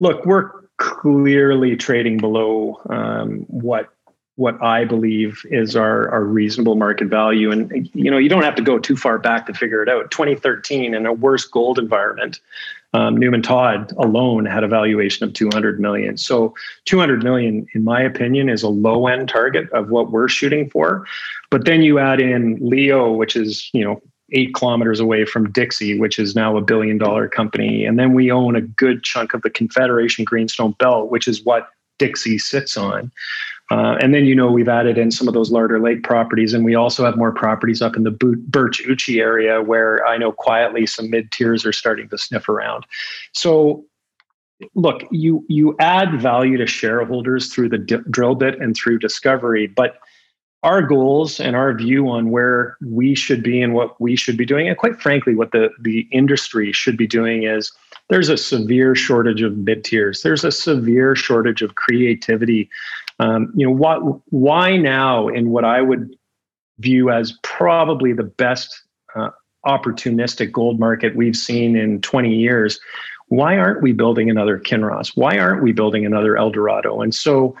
Look, 0.00 0.26
we're 0.26 0.57
clearly 0.78 1.76
trading 1.76 2.18
below 2.18 2.80
um, 2.88 3.40
what 3.48 3.90
what 4.38 4.62
I 4.62 4.84
believe 4.84 5.44
is 5.50 5.74
our, 5.74 6.08
our 6.10 6.22
reasonable 6.22 6.76
market 6.76 7.08
value. 7.08 7.50
And 7.50 7.90
you 7.92 8.08
know, 8.08 8.18
you 8.18 8.28
don't 8.28 8.44
have 8.44 8.54
to 8.54 8.62
go 8.62 8.78
too 8.78 8.96
far 8.96 9.18
back 9.18 9.46
to 9.46 9.52
figure 9.52 9.82
it 9.82 9.88
out. 9.88 10.12
2013, 10.12 10.94
in 10.94 11.06
a 11.06 11.12
worse 11.12 11.44
gold 11.44 11.76
environment, 11.76 12.38
um, 12.94 13.16
Newman 13.16 13.42
Todd 13.42 13.92
alone 13.98 14.46
had 14.46 14.62
a 14.62 14.68
valuation 14.68 15.26
of 15.26 15.32
200 15.32 15.80
million. 15.80 16.16
So 16.16 16.54
200 16.84 17.24
million, 17.24 17.66
in 17.74 17.82
my 17.82 18.00
opinion, 18.00 18.48
is 18.48 18.62
a 18.62 18.68
low 18.68 19.08
end 19.08 19.28
target 19.28 19.68
of 19.72 19.90
what 19.90 20.12
we're 20.12 20.28
shooting 20.28 20.70
for. 20.70 21.04
But 21.50 21.64
then 21.64 21.82
you 21.82 21.98
add 21.98 22.20
in 22.20 22.58
Leo, 22.60 23.10
which 23.10 23.34
is 23.34 23.68
you 23.72 23.82
know 23.84 24.00
eight 24.32 24.54
kilometers 24.54 25.00
away 25.00 25.24
from 25.24 25.50
Dixie, 25.50 25.98
which 25.98 26.18
is 26.18 26.34
now 26.34 26.56
a 26.56 26.60
billion 26.60 26.98
dollar 26.98 27.28
company. 27.28 27.84
And 27.84 27.98
then 27.98 28.12
we 28.12 28.30
own 28.30 28.56
a 28.56 28.60
good 28.60 29.02
chunk 29.02 29.34
of 29.34 29.42
the 29.42 29.50
Confederation 29.50 30.24
Greenstone 30.24 30.72
Belt, 30.78 31.10
which 31.10 31.26
is 31.26 31.44
what 31.44 31.70
Dixie 31.98 32.38
sits 32.38 32.76
on. 32.76 33.10
Uh, 33.70 33.96
and 34.00 34.14
then, 34.14 34.24
you 34.24 34.34
know, 34.34 34.50
we've 34.50 34.68
added 34.68 34.96
in 34.96 35.10
some 35.10 35.28
of 35.28 35.34
those 35.34 35.50
Larder 35.50 35.78
Lake 35.78 36.02
properties, 36.02 36.54
and 36.54 36.64
we 36.64 36.74
also 36.74 37.04
have 37.04 37.18
more 37.18 37.32
properties 37.32 37.82
up 37.82 37.96
in 37.96 38.02
the 38.02 38.10
Birch 38.10 38.80
Uchi 38.86 39.20
area 39.20 39.60
where 39.60 40.06
I 40.06 40.16
know 40.16 40.32
quietly 40.32 40.86
some 40.86 41.10
mid 41.10 41.30
tiers 41.32 41.66
are 41.66 41.72
starting 41.72 42.08
to 42.08 42.16
sniff 42.16 42.48
around. 42.48 42.86
So, 43.32 43.84
look, 44.74 45.02
you 45.10 45.44
you 45.48 45.76
add 45.80 46.18
value 46.18 46.56
to 46.56 46.66
shareholders 46.66 47.52
through 47.52 47.68
the 47.68 47.78
d- 47.78 47.98
drill 48.08 48.36
bit 48.36 48.58
and 48.58 48.74
through 48.74 49.00
discovery, 49.00 49.66
but 49.66 49.98
our 50.62 50.82
goals 50.82 51.38
and 51.38 51.54
our 51.54 51.72
view 51.72 52.08
on 52.08 52.30
where 52.30 52.76
we 52.80 53.14
should 53.14 53.42
be 53.42 53.62
and 53.62 53.74
what 53.74 54.00
we 54.00 54.16
should 54.16 54.36
be 54.36 54.44
doing, 54.44 54.68
and 54.68 54.76
quite 54.76 55.00
frankly, 55.00 55.34
what 55.34 55.52
the, 55.52 55.70
the 55.80 56.08
industry 56.10 56.72
should 56.72 56.96
be 56.96 57.06
doing 57.06 57.44
is 57.44 57.72
there's 58.08 58.28
a 58.28 58.36
severe 58.36 58.94
shortage 58.94 59.42
of 59.42 59.56
mid 59.56 59.84
tiers. 59.84 60.22
There's 60.22 60.44
a 60.44 60.50
severe 60.50 61.14
shortage 61.14 61.62
of 61.62 61.76
creativity. 61.76 62.68
Um, 63.20 63.52
you 63.54 63.66
know, 63.66 63.72
what, 63.72 64.20
why 64.30 64.76
now 64.76 65.28
in 65.28 65.50
what 65.50 65.64
I 65.64 65.80
would 65.80 66.16
view 66.78 67.10
as 67.10 67.38
probably 67.42 68.12
the 68.12 68.24
best 68.24 68.82
uh, 69.14 69.30
opportunistic 69.66 70.52
gold 70.52 70.80
market 70.80 71.16
we've 71.16 71.36
seen 71.36 71.76
in 71.76 72.00
20 72.00 72.34
years, 72.34 72.80
why 73.28 73.58
aren't 73.58 73.82
we 73.82 73.92
building 73.92 74.30
another 74.30 74.58
Kinross? 74.58 75.12
Why 75.14 75.38
aren't 75.38 75.62
we 75.62 75.72
building 75.72 76.06
another 76.06 76.36
Eldorado? 76.36 77.00
And 77.02 77.14
so, 77.14 77.54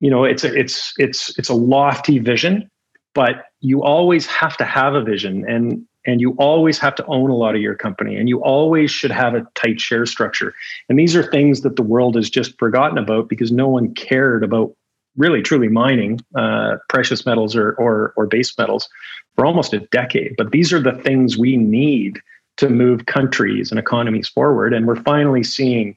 you 0.00 0.10
know 0.10 0.24
it's 0.24 0.44
a, 0.44 0.54
it's 0.54 0.92
it's 0.98 1.36
it's 1.38 1.48
a 1.48 1.54
lofty 1.54 2.18
vision 2.18 2.70
but 3.14 3.46
you 3.60 3.82
always 3.82 4.26
have 4.26 4.56
to 4.56 4.64
have 4.64 4.94
a 4.94 5.02
vision 5.02 5.48
and 5.48 5.84
and 6.06 6.20
you 6.20 6.32
always 6.38 6.78
have 6.78 6.94
to 6.94 7.04
own 7.06 7.28
a 7.28 7.36
lot 7.36 7.54
of 7.54 7.60
your 7.60 7.74
company 7.74 8.16
and 8.16 8.28
you 8.28 8.42
always 8.42 8.90
should 8.90 9.10
have 9.10 9.34
a 9.34 9.46
tight 9.54 9.80
share 9.80 10.06
structure 10.06 10.54
and 10.88 10.98
these 10.98 11.14
are 11.14 11.22
things 11.22 11.60
that 11.60 11.76
the 11.76 11.82
world 11.82 12.16
has 12.16 12.28
just 12.28 12.58
forgotten 12.58 12.98
about 12.98 13.28
because 13.28 13.52
no 13.52 13.68
one 13.68 13.94
cared 13.94 14.42
about 14.42 14.74
really 15.16 15.42
truly 15.42 15.68
mining 15.68 16.20
uh, 16.36 16.76
precious 16.88 17.26
metals 17.26 17.54
or, 17.54 17.72
or 17.72 18.12
or 18.16 18.26
base 18.26 18.56
metals 18.56 18.88
for 19.34 19.44
almost 19.44 19.72
a 19.72 19.80
decade 19.90 20.34
but 20.36 20.50
these 20.50 20.72
are 20.72 20.80
the 20.80 20.92
things 21.02 21.36
we 21.36 21.56
need 21.56 22.20
to 22.60 22.68
move 22.68 23.06
countries 23.06 23.70
and 23.70 23.80
economies 23.80 24.28
forward. 24.28 24.74
And 24.74 24.86
we're 24.86 25.02
finally 25.02 25.42
seeing 25.42 25.96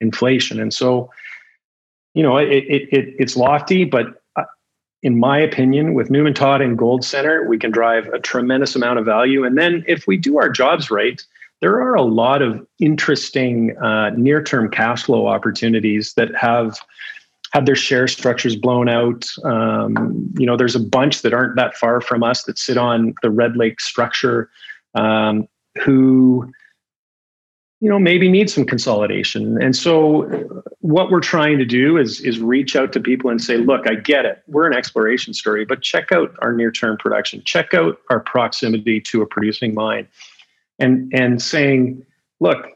inflation. 0.00 0.60
And 0.60 0.72
so, 0.72 1.10
you 2.14 2.22
know, 2.22 2.36
it, 2.36 2.48
it, 2.48 2.88
it 2.92 3.14
it's 3.18 3.36
lofty, 3.36 3.84
but 3.84 4.22
uh, 4.36 4.44
in 5.02 5.18
my 5.18 5.38
opinion, 5.38 5.94
with 5.94 6.10
Newman 6.10 6.34
Todd 6.34 6.62
and 6.62 6.78
Gold 6.78 7.04
Center, 7.04 7.46
we 7.46 7.58
can 7.58 7.70
drive 7.70 8.06
a 8.06 8.18
tremendous 8.18 8.74
amount 8.74 8.98
of 8.98 9.04
value. 9.04 9.44
And 9.44 9.58
then 9.58 9.84
if 9.86 10.06
we 10.06 10.16
do 10.16 10.38
our 10.38 10.48
jobs 10.48 10.90
right, 10.90 11.20
there 11.60 11.80
are 11.80 11.94
a 11.94 12.02
lot 12.02 12.42
of 12.42 12.66
interesting 12.78 13.76
uh, 13.78 14.10
near-term 14.10 14.70
cash 14.70 15.04
flow 15.04 15.26
opportunities 15.26 16.14
that 16.14 16.34
have 16.34 16.78
had 17.52 17.66
their 17.66 17.76
share 17.76 18.08
structures 18.08 18.56
blown 18.56 18.88
out. 18.88 19.24
Um, 19.44 20.28
you 20.36 20.44
know, 20.44 20.56
there's 20.56 20.74
a 20.74 20.80
bunch 20.80 21.22
that 21.22 21.32
aren't 21.32 21.56
that 21.56 21.76
far 21.76 22.00
from 22.00 22.22
us 22.22 22.42
that 22.44 22.58
sit 22.58 22.76
on 22.76 23.14
the 23.22 23.30
Red 23.30 23.56
Lake 23.56 23.80
structure 23.80 24.50
um, 24.94 25.48
who 25.84 26.52
you 27.84 27.90
know 27.90 27.98
maybe 27.98 28.30
need 28.30 28.48
some 28.48 28.64
consolidation. 28.64 29.62
And 29.62 29.76
so 29.76 30.22
what 30.80 31.10
we're 31.10 31.20
trying 31.20 31.58
to 31.58 31.66
do 31.66 31.98
is 31.98 32.18
is 32.22 32.40
reach 32.40 32.76
out 32.76 32.94
to 32.94 33.00
people 33.00 33.28
and 33.28 33.42
say 33.42 33.58
look 33.58 33.86
i 33.86 33.94
get 33.94 34.24
it. 34.24 34.42
We're 34.46 34.66
an 34.66 34.74
exploration 34.74 35.34
story 35.34 35.66
but 35.66 35.82
check 35.82 36.10
out 36.10 36.34
our 36.38 36.54
near 36.54 36.72
term 36.72 36.96
production. 36.96 37.42
Check 37.44 37.74
out 37.74 37.98
our 38.08 38.20
proximity 38.20 39.02
to 39.02 39.20
a 39.20 39.26
producing 39.26 39.74
mine. 39.74 40.08
And 40.78 41.12
and 41.14 41.42
saying 41.42 42.06
look 42.40 42.68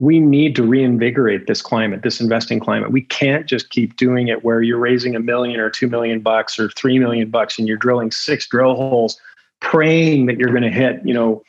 we 0.00 0.18
need 0.18 0.56
to 0.56 0.64
reinvigorate 0.64 1.46
this 1.46 1.62
climate 1.62 2.02
this 2.02 2.20
investing 2.20 2.58
climate. 2.58 2.90
We 2.90 3.02
can't 3.02 3.46
just 3.46 3.70
keep 3.70 3.96
doing 3.96 4.26
it 4.26 4.42
where 4.42 4.60
you're 4.60 4.80
raising 4.80 5.14
a 5.14 5.20
million 5.20 5.60
or 5.60 5.70
2 5.70 5.86
million 5.86 6.18
bucks 6.18 6.58
or 6.58 6.68
3 6.70 6.98
million 6.98 7.30
bucks 7.30 7.60
and 7.60 7.68
you're 7.68 7.76
drilling 7.76 8.10
six 8.10 8.48
drill 8.48 8.74
holes 8.74 9.20
praying 9.60 10.26
that 10.26 10.36
you're 10.36 10.50
going 10.50 10.62
to 10.62 10.68
hit 10.68 11.00
you 11.04 11.14
know 11.14 11.44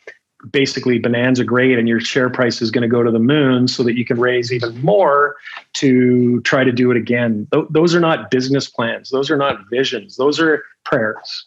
basically 0.50 1.00
bonanza 1.00 1.44
grade 1.44 1.78
and 1.78 1.88
your 1.88 2.00
share 2.00 2.30
price 2.30 2.62
is 2.62 2.72
going 2.72 2.82
to 2.82 2.88
go 2.88 3.04
to 3.04 3.12
the 3.12 3.20
moon 3.20 3.68
so 3.68 3.84
that 3.84 3.96
you 3.96 4.06
can 4.06 4.20
raise 4.20 4.52
even 4.52 4.80
more 4.82 5.36
to 5.74 6.42
try 6.42 6.64
to 6.64 6.72
do 6.72 6.92
it 6.92 6.98
again. 6.98 7.48
Th- 7.54 7.66
those 7.70 7.94
are 7.94 8.00
not 8.00 8.32
business 8.32 8.68
plans. 8.68 9.10
Those 9.10 9.30
are 9.30 9.38
not 9.38 9.60
visions. 9.70 10.18
Those 10.18 10.40
are 10.40 10.64
prayers. 10.84 11.46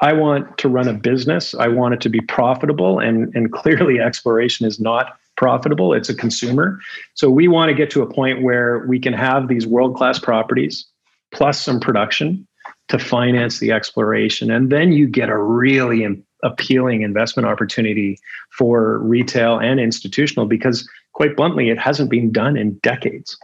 I 0.00 0.12
want 0.12 0.58
to 0.58 0.68
run 0.68 0.88
a 0.88 0.94
business. 0.94 1.54
I 1.54 1.68
want 1.68 1.94
it 1.94 2.00
to 2.02 2.08
be 2.08 2.20
profitable. 2.20 2.98
And, 2.98 3.34
and 3.34 3.52
clearly, 3.52 4.00
exploration 4.00 4.66
is 4.66 4.80
not 4.80 5.18
profitable, 5.36 5.92
it's 5.92 6.08
a 6.08 6.14
consumer. 6.14 6.80
So, 7.14 7.30
we 7.30 7.46
want 7.46 7.68
to 7.68 7.74
get 7.74 7.90
to 7.90 8.02
a 8.02 8.12
point 8.12 8.42
where 8.42 8.80
we 8.88 8.98
can 8.98 9.12
have 9.12 9.48
these 9.48 9.66
world 9.66 9.96
class 9.96 10.18
properties 10.18 10.84
plus 11.32 11.62
some 11.62 11.78
production 11.78 12.46
to 12.88 12.98
finance 12.98 13.58
the 13.58 13.70
exploration. 13.70 14.50
And 14.50 14.70
then 14.70 14.92
you 14.92 15.06
get 15.06 15.28
a 15.28 15.36
really 15.36 16.02
appealing 16.42 17.02
investment 17.02 17.46
opportunity 17.46 18.18
for 18.50 18.98
retail 18.98 19.58
and 19.58 19.80
institutional 19.80 20.46
because 20.46 20.88
quite 21.12 21.36
bluntly 21.36 21.70
it 21.70 21.78
hasn't 21.78 22.10
been 22.10 22.30
done 22.30 22.56
in 22.56 22.74
decades. 22.78 23.36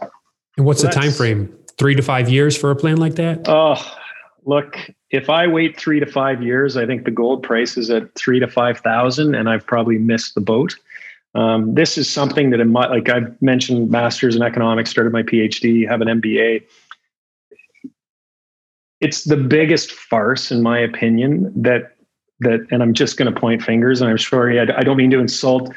And 0.57 0.65
what's 0.65 0.81
so 0.81 0.87
the 0.87 0.93
time 0.93 1.11
frame 1.11 1.53
three 1.77 1.95
to 1.95 2.01
five 2.01 2.29
years 2.29 2.57
for 2.57 2.71
a 2.71 2.75
plan 2.75 2.97
like 2.97 3.15
that? 3.15 3.47
Oh 3.47 3.75
look 4.45 4.77
if 5.09 5.29
i 5.29 5.47
wait 5.47 5.77
three 5.77 5.99
to 5.99 6.05
five 6.05 6.41
years 6.41 6.77
i 6.77 6.85
think 6.85 7.03
the 7.03 7.11
gold 7.11 7.43
price 7.43 7.77
is 7.77 7.89
at 7.89 8.13
three 8.15 8.39
to 8.39 8.47
five 8.47 8.79
thousand 8.79 9.35
and 9.35 9.49
i've 9.49 9.65
probably 9.65 9.97
missed 9.97 10.35
the 10.35 10.41
boat. 10.41 10.75
Um, 11.33 11.75
this 11.75 11.97
is 11.97 12.09
something 12.09 12.51
that 12.51 12.61
in 12.61 12.71
my 12.71 12.87
like 12.87 13.09
i've 13.09 13.41
mentioned 13.41 13.91
masters 13.91 14.35
in 14.35 14.41
economics 14.41 14.89
started 14.89 15.11
my 15.11 15.23
phd 15.23 15.87
have 15.87 16.01
an 16.01 16.21
mba 16.21 16.63
it's 19.01 19.25
the 19.25 19.35
biggest 19.35 19.91
farce 19.91 20.51
in 20.51 20.61
my 20.61 20.79
opinion 20.79 21.51
that 21.61 21.94
that, 22.39 22.65
and 22.71 22.81
I'm 22.81 22.93
just 22.93 23.17
going 23.17 23.33
to 23.33 23.39
point 23.39 23.61
fingers, 23.61 24.01
and 24.01 24.09
I'm 24.09 24.17
sorry, 24.17 24.59
I, 24.59 24.63
I 24.77 24.83
don't 24.83 24.97
mean 24.97 25.11
to 25.11 25.19
insult 25.19 25.73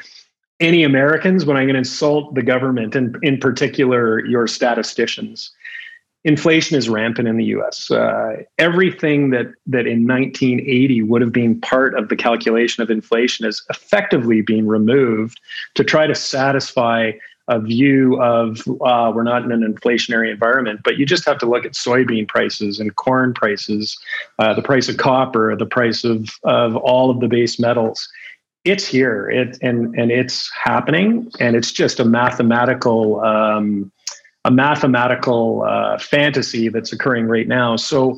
any 0.59 0.83
Americans, 0.83 1.45
but 1.45 1.55
I'm 1.55 1.65
going 1.65 1.73
to 1.73 1.79
insult 1.79 2.35
the 2.35 2.41
government 2.41 2.95
and, 2.95 3.17
in 3.21 3.37
particular, 3.37 4.25
your 4.25 4.47
statisticians. 4.47 5.51
Inflation 6.25 6.75
is 6.75 6.89
rampant 6.89 7.29
in 7.29 7.37
the 7.37 7.45
U.S. 7.45 7.89
Uh, 7.89 8.43
everything 8.57 9.29
that 9.29 9.47
that 9.67 9.87
in 9.87 10.05
1980 10.05 11.03
would 11.03 11.21
have 11.21 11.31
been 11.31 11.61
part 11.61 11.97
of 11.97 12.09
the 12.09 12.17
calculation 12.17 12.83
of 12.83 12.89
inflation 12.89 13.45
is 13.45 13.63
effectively 13.69 14.41
being 14.41 14.67
removed 14.67 15.39
to 15.75 15.83
try 15.83 16.07
to 16.07 16.13
satisfy 16.13 17.13
a 17.49 17.59
view 17.59 18.21
of 18.21 18.59
uh, 18.81 19.11
we're 19.13 19.23
not 19.23 19.43
in 19.43 19.51
an 19.51 19.61
inflationary 19.61 20.31
environment, 20.31 20.81
but 20.83 20.97
you 20.97 21.05
just 21.05 21.25
have 21.25 21.37
to 21.39 21.45
look 21.45 21.65
at 21.65 21.73
soybean 21.73 22.27
prices 22.27 22.79
and 22.79 22.95
corn 22.95 23.33
prices, 23.33 23.97
uh, 24.37 24.53
the 24.53 24.61
price 24.61 24.87
of 24.87 24.97
copper, 24.97 25.55
the 25.55 25.65
price 25.65 26.03
of 26.03 26.29
of 26.43 26.75
all 26.77 27.09
of 27.09 27.19
the 27.19 27.27
base 27.27 27.59
metals. 27.59 28.07
It's 28.63 28.85
here, 28.85 29.29
it 29.29 29.57
and 29.61 29.95
and 29.95 30.11
it's 30.11 30.49
happening, 30.63 31.29
and 31.39 31.55
it's 31.55 31.71
just 31.71 31.99
a 31.99 32.05
mathematical 32.05 33.19
um, 33.21 33.91
a 34.45 34.51
mathematical 34.51 35.63
uh, 35.63 35.97
fantasy 35.97 36.69
that's 36.69 36.93
occurring 36.93 37.27
right 37.27 37.47
now. 37.47 37.75
So 37.75 38.17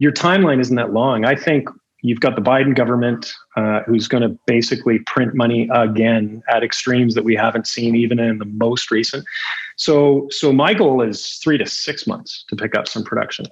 your 0.00 0.12
timeline 0.12 0.60
isn't 0.60 0.76
that 0.76 0.92
long. 0.92 1.24
I 1.24 1.34
think 1.34 1.68
you've 2.02 2.20
got 2.20 2.36
the 2.36 2.42
Biden 2.42 2.74
government 2.74 3.32
uh, 3.56 3.80
who's 3.86 4.08
going 4.08 4.22
to 4.22 4.38
basically 4.46 5.00
print 5.00 5.34
money 5.34 5.68
again 5.72 6.42
at 6.48 6.62
extremes 6.62 7.14
that 7.14 7.24
we 7.24 7.34
haven't 7.34 7.66
seen 7.66 7.96
even 7.96 8.18
in 8.18 8.38
the 8.38 8.44
most 8.44 8.90
recent. 8.90 9.24
So, 9.76 10.28
so 10.30 10.52
my 10.52 10.74
goal 10.74 11.02
is 11.02 11.34
three 11.42 11.58
to 11.58 11.66
six 11.66 12.06
months 12.06 12.44
to 12.48 12.56
pick 12.56 12.74
up 12.74 12.88
some 12.88 13.04
production. 13.04 13.46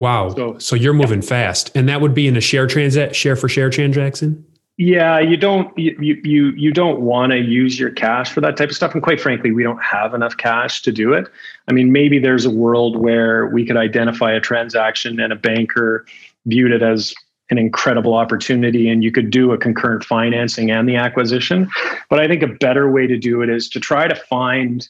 Wow! 0.00 0.30
So, 0.34 0.58
so 0.58 0.74
you're 0.74 0.94
moving 0.94 1.22
yeah. 1.22 1.28
fast, 1.28 1.70
and 1.76 1.88
that 1.88 2.00
would 2.00 2.12
be 2.12 2.26
in 2.26 2.36
a 2.36 2.40
share 2.40 2.66
transact, 2.66 3.14
share 3.14 3.36
for 3.36 3.48
share 3.48 3.70
transaction. 3.70 4.44
Yeah, 4.76 5.20
you 5.20 5.36
don't 5.36 5.76
you 5.78 5.94
you 6.24 6.50
you 6.56 6.72
don't 6.72 7.02
want 7.02 7.30
to 7.30 7.38
use 7.38 7.78
your 7.78 7.90
cash 7.90 8.32
for 8.32 8.40
that 8.40 8.56
type 8.56 8.70
of 8.70 8.74
stuff, 8.74 8.94
and 8.94 9.02
quite 9.02 9.20
frankly, 9.20 9.52
we 9.52 9.62
don't 9.62 9.80
have 9.80 10.12
enough 10.12 10.36
cash 10.36 10.82
to 10.82 10.90
do 10.90 11.12
it. 11.12 11.28
I 11.68 11.72
mean, 11.72 11.92
maybe 11.92 12.18
there's 12.18 12.44
a 12.44 12.50
world 12.50 12.96
where 12.96 13.46
we 13.46 13.64
could 13.64 13.76
identify 13.76 14.32
a 14.32 14.40
transaction 14.40 15.20
and 15.20 15.32
a 15.32 15.36
banker 15.36 16.04
viewed 16.46 16.72
it 16.72 16.82
as 16.82 17.14
an 17.52 17.58
incredible 17.58 18.14
opportunity 18.14 18.88
and 18.88 19.04
you 19.04 19.12
could 19.12 19.30
do 19.30 19.52
a 19.52 19.58
concurrent 19.58 20.02
financing 20.02 20.70
and 20.70 20.88
the 20.88 20.96
acquisition. 20.96 21.68
But 22.10 22.18
I 22.18 22.26
think 22.26 22.42
a 22.42 22.48
better 22.48 22.90
way 22.90 23.06
to 23.06 23.16
do 23.16 23.42
it 23.42 23.50
is 23.50 23.68
to 23.68 23.78
try 23.78 24.08
to 24.08 24.14
find 24.14 24.88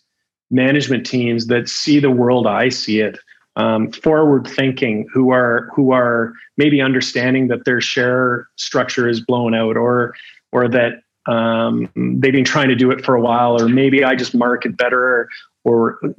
management 0.51 1.05
teams 1.05 1.49
that 1.49 1.69
see 1.69 1.99
the 1.99 2.11
world 2.11 2.47
I 2.47 2.69
see 2.69 3.01
it, 3.01 3.19
um, 3.57 3.91
forward 3.91 4.47
thinking, 4.47 5.07
who 5.13 5.31
are 5.31 5.69
who 5.75 5.93
are 5.93 6.33
maybe 6.57 6.81
understanding 6.81 7.49
that 7.49 7.65
their 7.65 7.81
share 7.81 8.47
structure 8.57 9.09
is 9.09 9.21
blown 9.21 9.55
out 9.55 9.77
or 9.77 10.15
or 10.53 10.69
that 10.69 11.03
um, 11.27 11.91
they've 12.21 12.33
been 12.33 12.45
trying 12.45 12.69
to 12.69 12.75
do 12.75 12.91
it 12.91 13.05
for 13.05 13.15
a 13.15 13.21
while, 13.21 13.61
or 13.61 13.69
maybe 13.69 14.05
I 14.05 14.15
just 14.15 14.35
market 14.35 14.77
better, 14.77 15.29
or, 15.65 15.99
or 16.01 16.15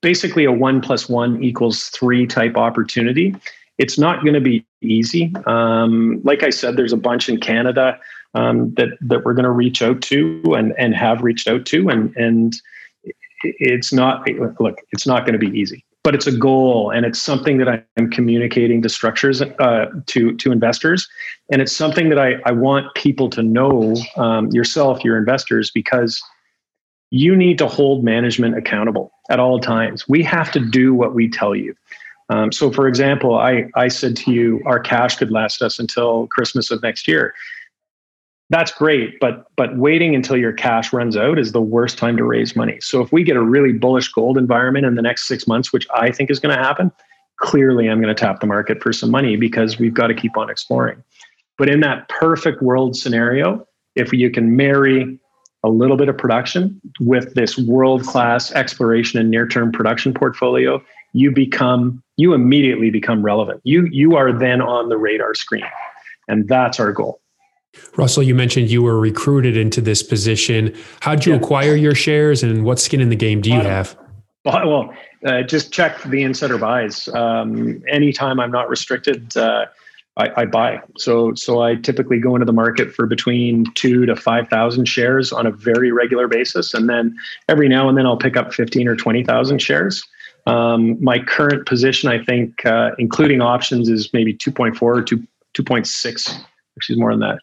basically 0.00 0.44
a 0.44 0.52
one 0.52 0.80
plus 0.80 1.08
one 1.08 1.42
equals 1.42 1.84
three 1.84 2.26
type 2.26 2.56
opportunity. 2.56 3.34
It's 3.78 3.98
not 3.98 4.22
going 4.22 4.34
to 4.34 4.40
be 4.40 4.66
easy. 4.82 5.34
Um, 5.46 6.20
like 6.24 6.42
I 6.42 6.50
said, 6.50 6.76
there's 6.76 6.92
a 6.92 6.96
bunch 6.96 7.28
in 7.28 7.38
Canada 7.38 7.98
um, 8.34 8.72
that 8.74 8.88
that 9.00 9.24
we're 9.24 9.34
going 9.34 9.44
to 9.44 9.50
reach 9.50 9.82
out 9.82 10.02
to 10.02 10.42
and 10.56 10.74
and 10.78 10.94
have 10.94 11.22
reached 11.22 11.48
out 11.48 11.66
to, 11.66 11.88
and 11.88 12.14
and 12.16 12.54
it's 13.42 13.92
not 13.92 14.28
look, 14.60 14.78
it's 14.92 15.06
not 15.06 15.26
going 15.26 15.38
to 15.38 15.50
be 15.50 15.58
easy, 15.58 15.84
but 16.02 16.14
it's 16.14 16.26
a 16.26 16.36
goal, 16.36 16.90
and 16.90 17.06
it's 17.06 17.20
something 17.20 17.58
that 17.58 17.86
I'm 17.96 18.10
communicating 18.10 18.82
to 18.82 18.88
structures 18.88 19.40
uh, 19.42 19.86
to 20.06 20.36
to 20.36 20.52
investors, 20.52 21.08
and 21.50 21.62
it's 21.62 21.74
something 21.74 22.08
that 22.10 22.18
I 22.18 22.36
I 22.44 22.52
want 22.52 22.94
people 22.94 23.30
to 23.30 23.42
know 23.42 23.94
um, 24.16 24.48
yourself, 24.48 25.04
your 25.04 25.16
investors, 25.16 25.70
because 25.70 26.22
you 27.10 27.36
need 27.36 27.58
to 27.58 27.66
hold 27.66 28.04
management 28.04 28.56
accountable 28.56 29.12
at 29.30 29.38
all 29.38 29.60
times. 29.60 30.08
We 30.08 30.22
have 30.24 30.50
to 30.52 30.60
do 30.60 30.92
what 30.92 31.14
we 31.14 31.28
tell 31.28 31.54
you. 31.54 31.74
Um, 32.28 32.50
so, 32.50 32.72
for 32.72 32.88
example, 32.88 33.36
I, 33.36 33.66
I 33.74 33.88
said 33.88 34.16
to 34.16 34.32
you, 34.32 34.60
our 34.66 34.80
cash 34.80 35.16
could 35.16 35.30
last 35.30 35.62
us 35.62 35.78
until 35.78 36.26
Christmas 36.28 36.70
of 36.70 36.82
next 36.82 37.06
year. 37.06 37.34
That's 38.48 38.70
great, 38.70 39.18
but 39.20 39.46
but 39.56 39.76
waiting 39.76 40.14
until 40.14 40.36
your 40.36 40.52
cash 40.52 40.92
runs 40.92 41.16
out 41.16 41.38
is 41.38 41.50
the 41.50 41.60
worst 41.60 41.98
time 41.98 42.16
to 42.16 42.24
raise 42.24 42.54
money. 42.54 42.78
So, 42.80 43.00
if 43.00 43.12
we 43.12 43.24
get 43.24 43.36
a 43.36 43.42
really 43.42 43.72
bullish 43.72 44.08
gold 44.12 44.38
environment 44.38 44.86
in 44.86 44.94
the 44.94 45.02
next 45.02 45.26
six 45.26 45.46
months, 45.46 45.72
which 45.72 45.86
I 45.94 46.12
think 46.12 46.30
is 46.30 46.38
going 46.38 46.56
to 46.56 46.62
happen, 46.62 46.92
clearly 47.40 47.88
I'm 47.88 48.00
going 48.00 48.14
to 48.14 48.20
tap 48.20 48.40
the 48.40 48.46
market 48.46 48.82
for 48.82 48.92
some 48.92 49.10
money 49.10 49.36
because 49.36 49.78
we've 49.78 49.94
got 49.94 50.08
to 50.08 50.14
keep 50.14 50.36
on 50.36 50.48
exploring. 50.48 51.02
But 51.58 51.68
in 51.68 51.80
that 51.80 52.08
perfect 52.08 52.62
world 52.62 52.96
scenario, 52.96 53.66
if 53.94 54.12
you 54.12 54.30
can 54.30 54.56
marry 54.56 55.18
a 55.64 55.68
little 55.68 55.96
bit 55.96 56.08
of 56.08 56.16
production 56.16 56.80
with 57.00 57.34
this 57.34 57.58
world 57.58 58.04
class 58.04 58.52
exploration 58.52 59.18
and 59.18 59.30
near 59.30 59.48
term 59.48 59.72
production 59.72 60.14
portfolio, 60.14 60.82
you 61.12 61.32
become 61.32 62.02
you 62.16 62.34
immediately 62.34 62.90
become 62.90 63.22
relevant. 63.22 63.60
You 63.64 63.86
you 63.86 64.16
are 64.16 64.32
then 64.32 64.60
on 64.60 64.88
the 64.88 64.96
radar 64.96 65.34
screen. 65.34 65.64
And 66.28 66.48
that's 66.48 66.80
our 66.80 66.92
goal. 66.92 67.20
Russell, 67.96 68.22
you 68.22 68.34
mentioned 68.34 68.70
you 68.70 68.82
were 68.82 68.98
recruited 68.98 69.56
into 69.56 69.80
this 69.80 70.02
position. 70.02 70.74
How'd 71.00 71.26
you 71.26 71.32
yeah. 71.32 71.38
acquire 71.38 71.76
your 71.76 71.94
shares 71.94 72.42
and 72.42 72.64
what 72.64 72.78
skin 72.78 73.00
in 73.00 73.10
the 73.10 73.16
game 73.16 73.40
do 73.40 73.50
you 73.50 73.60
have? 73.60 73.96
Well, 74.44 74.94
uh, 75.26 75.42
just 75.42 75.72
check 75.72 76.02
the 76.04 76.22
insider 76.22 76.56
buys. 76.56 77.08
Um, 77.08 77.82
anytime 77.88 78.38
I'm 78.38 78.52
not 78.52 78.68
restricted, 78.68 79.36
uh, 79.36 79.66
I, 80.16 80.30
I, 80.42 80.44
buy. 80.46 80.80
So 80.96 81.34
so 81.34 81.62
I 81.62 81.74
typically 81.74 82.20
go 82.20 82.36
into 82.36 82.46
the 82.46 82.52
market 82.52 82.94
for 82.94 83.06
between 83.06 83.66
two 83.74 84.06
to 84.06 84.16
five 84.16 84.48
thousand 84.48 84.86
shares 84.86 85.32
on 85.32 85.46
a 85.46 85.50
very 85.50 85.90
regular 85.92 86.28
basis, 86.28 86.72
and 86.74 86.88
then 86.88 87.16
every 87.48 87.68
now 87.68 87.88
and 87.88 87.98
then 87.98 88.06
I'll 88.06 88.16
pick 88.16 88.36
up 88.36 88.54
fifteen 88.54 88.88
or 88.88 88.96
twenty 88.96 89.24
thousand 89.24 89.60
shares. 89.60 90.02
Um, 90.46 91.02
my 91.02 91.18
current 91.18 91.66
position, 91.66 92.08
I 92.08 92.22
think, 92.22 92.64
uh, 92.64 92.90
including 92.98 93.40
options, 93.40 93.88
is 93.88 94.12
maybe 94.12 94.32
two 94.32 94.52
point 94.52 94.76
four 94.76 94.96
or 94.96 95.02
two 95.02 95.26
two 95.54 95.64
point 95.64 95.86
six. 95.86 96.38
Actually, 96.76 96.98
more 96.98 97.16
than 97.16 97.20
that. 97.20 97.38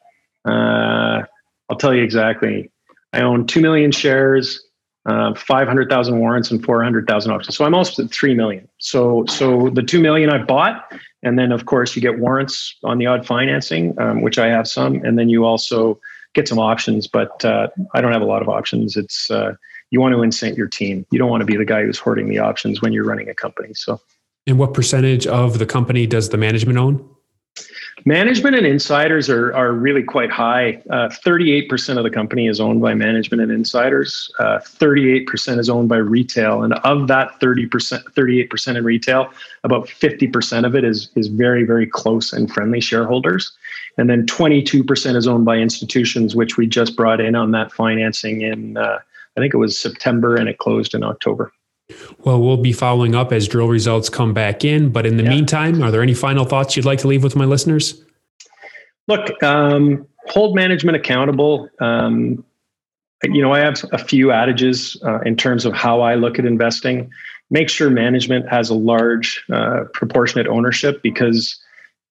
Uh, 0.49 1.23
I'll 1.69 1.77
tell 1.77 1.93
you 1.93 2.03
exactly. 2.03 2.71
I 3.13 3.21
own 3.21 3.45
two 3.47 3.61
million 3.61 3.91
shares. 3.91 4.63
Uh, 5.05 5.33
500,000 5.35 6.17
warrants 6.17 6.49
and 6.49 6.63
400,000 6.63 7.29
options. 7.29 7.57
So 7.57 7.65
I'm 7.65 7.73
almost 7.73 7.99
at 7.99 8.09
3 8.09 8.35
million. 8.35 8.69
So, 8.77 9.25
so 9.27 9.69
the 9.69 9.83
2 9.83 9.99
million 9.99 10.29
I 10.29 10.37
bought, 10.37 10.93
and 11.23 11.37
then 11.37 11.51
of 11.51 11.65
course 11.65 11.93
you 11.93 12.01
get 12.01 12.19
warrants 12.19 12.77
on 12.85 12.99
the 12.99 13.05
odd 13.05 13.25
financing, 13.25 13.99
um, 13.99 14.21
which 14.21 14.37
I 14.37 14.47
have 14.47 14.65
some. 14.65 15.03
And 15.03 15.19
then 15.19 15.27
you 15.27 15.43
also 15.43 15.99
get 16.35 16.47
some 16.47 16.57
options, 16.57 17.05
but 17.05 17.43
uh, 17.43 17.67
I 17.93 17.99
don't 17.99 18.13
have 18.13 18.21
a 18.21 18.25
lot 18.25 18.41
of 18.41 18.47
options. 18.47 18.95
It's, 18.95 19.29
uh, 19.29 19.55
you 19.93 20.01
want 20.01 20.15
to 20.15 20.23
incent 20.23 20.57
your 20.57 20.67
team. 20.67 21.05
You 21.11 21.19
don't 21.19 21.29
want 21.29 21.41
to 21.41 21.45
be 21.45 21.55
the 21.55 21.63
guy 21.63 21.83
who's 21.83 21.99
hoarding 21.99 22.27
the 22.27 22.39
options 22.39 22.81
when 22.81 22.93
you're 22.93 23.05
running 23.05 23.29
a 23.29 23.35
company. 23.35 23.75
So, 23.75 24.01
and 24.47 24.57
what 24.57 24.73
percentage 24.73 25.27
of 25.27 25.59
the 25.59 25.67
company 25.67 26.07
does 26.07 26.29
the 26.29 26.37
management 26.37 26.79
own? 26.79 27.07
Management 28.03 28.55
and 28.55 28.65
insiders 28.65 29.29
are, 29.29 29.53
are 29.53 29.71
really 29.71 30.01
quite 30.01 30.31
high. 30.31 30.81
Uh, 30.89 31.09
38% 31.09 31.97
of 31.97 32.03
the 32.03 32.09
company 32.09 32.47
is 32.47 32.59
owned 32.59 32.81
by 32.81 32.95
management 32.95 33.43
and 33.43 33.51
insiders. 33.51 34.31
Uh, 34.39 34.57
38% 34.57 35.59
is 35.59 35.69
owned 35.69 35.89
by 35.89 35.97
retail. 35.97 36.63
And 36.63 36.73
of 36.73 37.07
that 37.07 37.39
30%, 37.39 37.69
38% 37.69 38.75
in 38.75 38.83
retail, 38.83 39.31
about 39.63 39.85
50% 39.85 40.65
of 40.65 40.75
it 40.75 40.83
is, 40.83 41.11
is 41.15 41.27
very, 41.27 41.65
very 41.65 41.85
close 41.85 42.33
and 42.33 42.51
friendly 42.51 42.81
shareholders. 42.81 43.51
And 43.99 44.09
then 44.09 44.25
22% 44.25 45.15
is 45.15 45.27
owned 45.27 45.45
by 45.45 45.57
institutions, 45.57 46.35
which 46.35 46.57
we 46.57 46.65
just 46.65 46.95
brought 46.95 47.21
in 47.21 47.35
on 47.35 47.51
that 47.51 47.71
financing 47.71 48.41
in, 48.41 48.75
uh, 48.75 48.99
I 49.37 49.41
think 49.41 49.53
it 49.53 49.57
was 49.57 49.79
September 49.79 50.35
and 50.35 50.47
it 50.47 50.57
closed 50.57 50.93
in 50.93 51.03
October. 51.03 51.51
Well, 52.19 52.41
we'll 52.41 52.57
be 52.57 52.73
following 52.73 53.15
up 53.15 53.33
as 53.33 53.47
drill 53.47 53.67
results 53.67 54.09
come 54.09 54.33
back 54.33 54.63
in. 54.63 54.89
But 54.89 55.05
in 55.05 55.17
the 55.17 55.23
yeah. 55.23 55.29
meantime, 55.29 55.81
are 55.83 55.91
there 55.91 56.01
any 56.01 56.13
final 56.13 56.45
thoughts 56.45 56.75
you'd 56.75 56.85
like 56.85 56.99
to 56.99 57.07
leave 57.07 57.23
with 57.23 57.35
my 57.35 57.45
listeners? 57.45 58.01
Look, 59.07 59.41
um, 59.43 60.07
hold 60.27 60.55
management 60.55 60.95
accountable. 60.95 61.69
Um, 61.79 62.43
you 63.23 63.41
know, 63.41 63.53
I 63.53 63.59
have 63.59 63.83
a 63.91 63.97
few 63.97 64.31
adages 64.31 64.97
uh, 65.05 65.19
in 65.21 65.35
terms 65.35 65.65
of 65.65 65.73
how 65.73 66.01
I 66.01 66.15
look 66.15 66.39
at 66.39 66.45
investing. 66.45 67.09
Make 67.49 67.69
sure 67.69 67.89
management 67.89 68.49
has 68.49 68.69
a 68.69 68.75
large 68.75 69.43
uh, 69.51 69.85
proportionate 69.93 70.47
ownership 70.47 71.01
because 71.03 71.59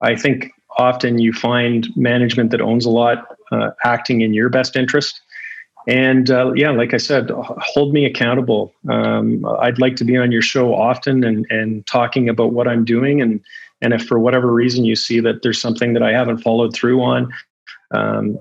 I 0.00 0.16
think 0.16 0.50
often 0.78 1.18
you 1.18 1.32
find 1.32 1.88
management 1.96 2.50
that 2.50 2.60
owns 2.60 2.84
a 2.84 2.90
lot 2.90 3.26
uh, 3.50 3.70
acting 3.84 4.22
in 4.22 4.32
your 4.34 4.48
best 4.48 4.76
interest 4.76 5.20
and 5.86 6.30
uh, 6.30 6.52
yeah, 6.54 6.70
like 6.70 6.94
I 6.94 6.96
said, 6.96 7.30
hold 7.30 7.92
me 7.92 8.04
accountable. 8.04 8.72
Um, 8.88 9.44
I'd 9.60 9.78
like 9.78 9.96
to 9.96 10.04
be 10.04 10.16
on 10.16 10.30
your 10.30 10.42
show 10.42 10.74
often 10.74 11.24
and 11.24 11.46
and 11.50 11.86
talking 11.86 12.28
about 12.28 12.52
what 12.52 12.68
I'm 12.68 12.84
doing. 12.84 13.20
And 13.20 13.40
and 13.80 13.92
if 13.92 14.04
for 14.06 14.18
whatever 14.18 14.52
reason 14.52 14.84
you 14.84 14.94
see 14.94 15.20
that 15.20 15.42
there's 15.42 15.60
something 15.60 15.92
that 15.94 16.02
I 16.02 16.12
haven't 16.12 16.38
followed 16.38 16.72
through 16.72 17.02
on, 17.02 17.32
um, 17.90 18.38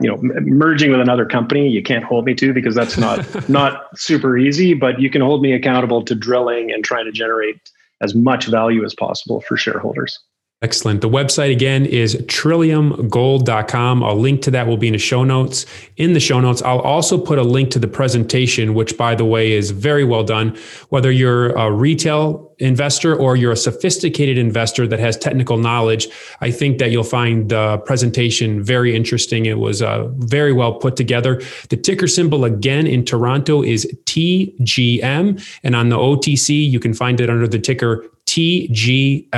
you 0.00 0.08
know, 0.08 0.18
merging 0.22 0.92
with 0.92 1.00
another 1.00 1.26
company, 1.26 1.68
you 1.68 1.82
can't 1.82 2.04
hold 2.04 2.24
me 2.24 2.34
to 2.36 2.52
because 2.52 2.76
that's 2.76 2.96
not 2.96 3.48
not 3.48 3.86
super 3.98 4.38
easy. 4.38 4.74
But 4.74 5.00
you 5.00 5.10
can 5.10 5.20
hold 5.20 5.42
me 5.42 5.52
accountable 5.52 6.04
to 6.04 6.14
drilling 6.14 6.72
and 6.72 6.84
trying 6.84 7.06
to 7.06 7.12
generate 7.12 7.58
as 8.00 8.14
much 8.14 8.46
value 8.46 8.84
as 8.84 8.94
possible 8.94 9.40
for 9.40 9.56
shareholders. 9.56 10.20
Excellent. 10.60 11.02
The 11.02 11.08
website 11.08 11.52
again 11.52 11.86
is 11.86 12.16
trilliumgold.com. 12.16 14.02
A 14.02 14.12
link 14.12 14.42
to 14.42 14.50
that 14.50 14.66
will 14.66 14.76
be 14.76 14.88
in 14.88 14.92
the 14.92 14.98
show 14.98 15.22
notes. 15.22 15.66
In 15.98 16.14
the 16.14 16.20
show 16.20 16.40
notes, 16.40 16.62
I'll 16.62 16.80
also 16.80 17.16
put 17.16 17.38
a 17.38 17.44
link 17.44 17.70
to 17.70 17.78
the 17.78 17.86
presentation, 17.86 18.74
which, 18.74 18.96
by 18.96 19.14
the 19.14 19.24
way, 19.24 19.52
is 19.52 19.70
very 19.70 20.02
well 20.02 20.24
done. 20.24 20.58
Whether 20.88 21.12
you're 21.12 21.50
a 21.50 21.70
retail 21.70 22.52
investor 22.58 23.14
or 23.14 23.36
you're 23.36 23.52
a 23.52 23.56
sophisticated 23.56 24.36
investor 24.36 24.88
that 24.88 24.98
has 24.98 25.16
technical 25.16 25.58
knowledge, 25.58 26.08
I 26.40 26.50
think 26.50 26.78
that 26.78 26.90
you'll 26.90 27.04
find 27.04 27.48
the 27.48 27.78
presentation 27.86 28.60
very 28.60 28.96
interesting. 28.96 29.46
It 29.46 29.60
was 29.60 29.80
uh, 29.80 30.08
very 30.16 30.52
well 30.52 30.74
put 30.74 30.96
together. 30.96 31.40
The 31.68 31.76
ticker 31.76 32.08
symbol 32.08 32.44
again 32.44 32.88
in 32.88 33.04
Toronto 33.04 33.62
is 33.62 33.86
TGM, 34.06 35.58
and 35.62 35.76
on 35.76 35.88
the 35.88 35.96
OTC, 35.96 36.68
you 36.68 36.80
can 36.80 36.94
find 36.94 37.20
it 37.20 37.30
under 37.30 37.46
the 37.46 37.60
ticker 37.60 38.04
TGLDF. 38.28 39.30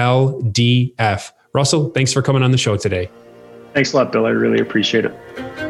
Russell, 1.53 1.91
thanks 1.91 2.13
for 2.13 2.23
coming 2.23 2.43
on 2.43 2.51
the 2.51 2.59
show 2.59 2.77
today. 2.77 3.09
Thanks 3.73 3.93
a 3.93 3.97
lot, 3.97 4.11
Bill. 4.13 4.27
I 4.27 4.31
really 4.31 4.61
appreciate 4.61 5.05
it. 5.05 5.70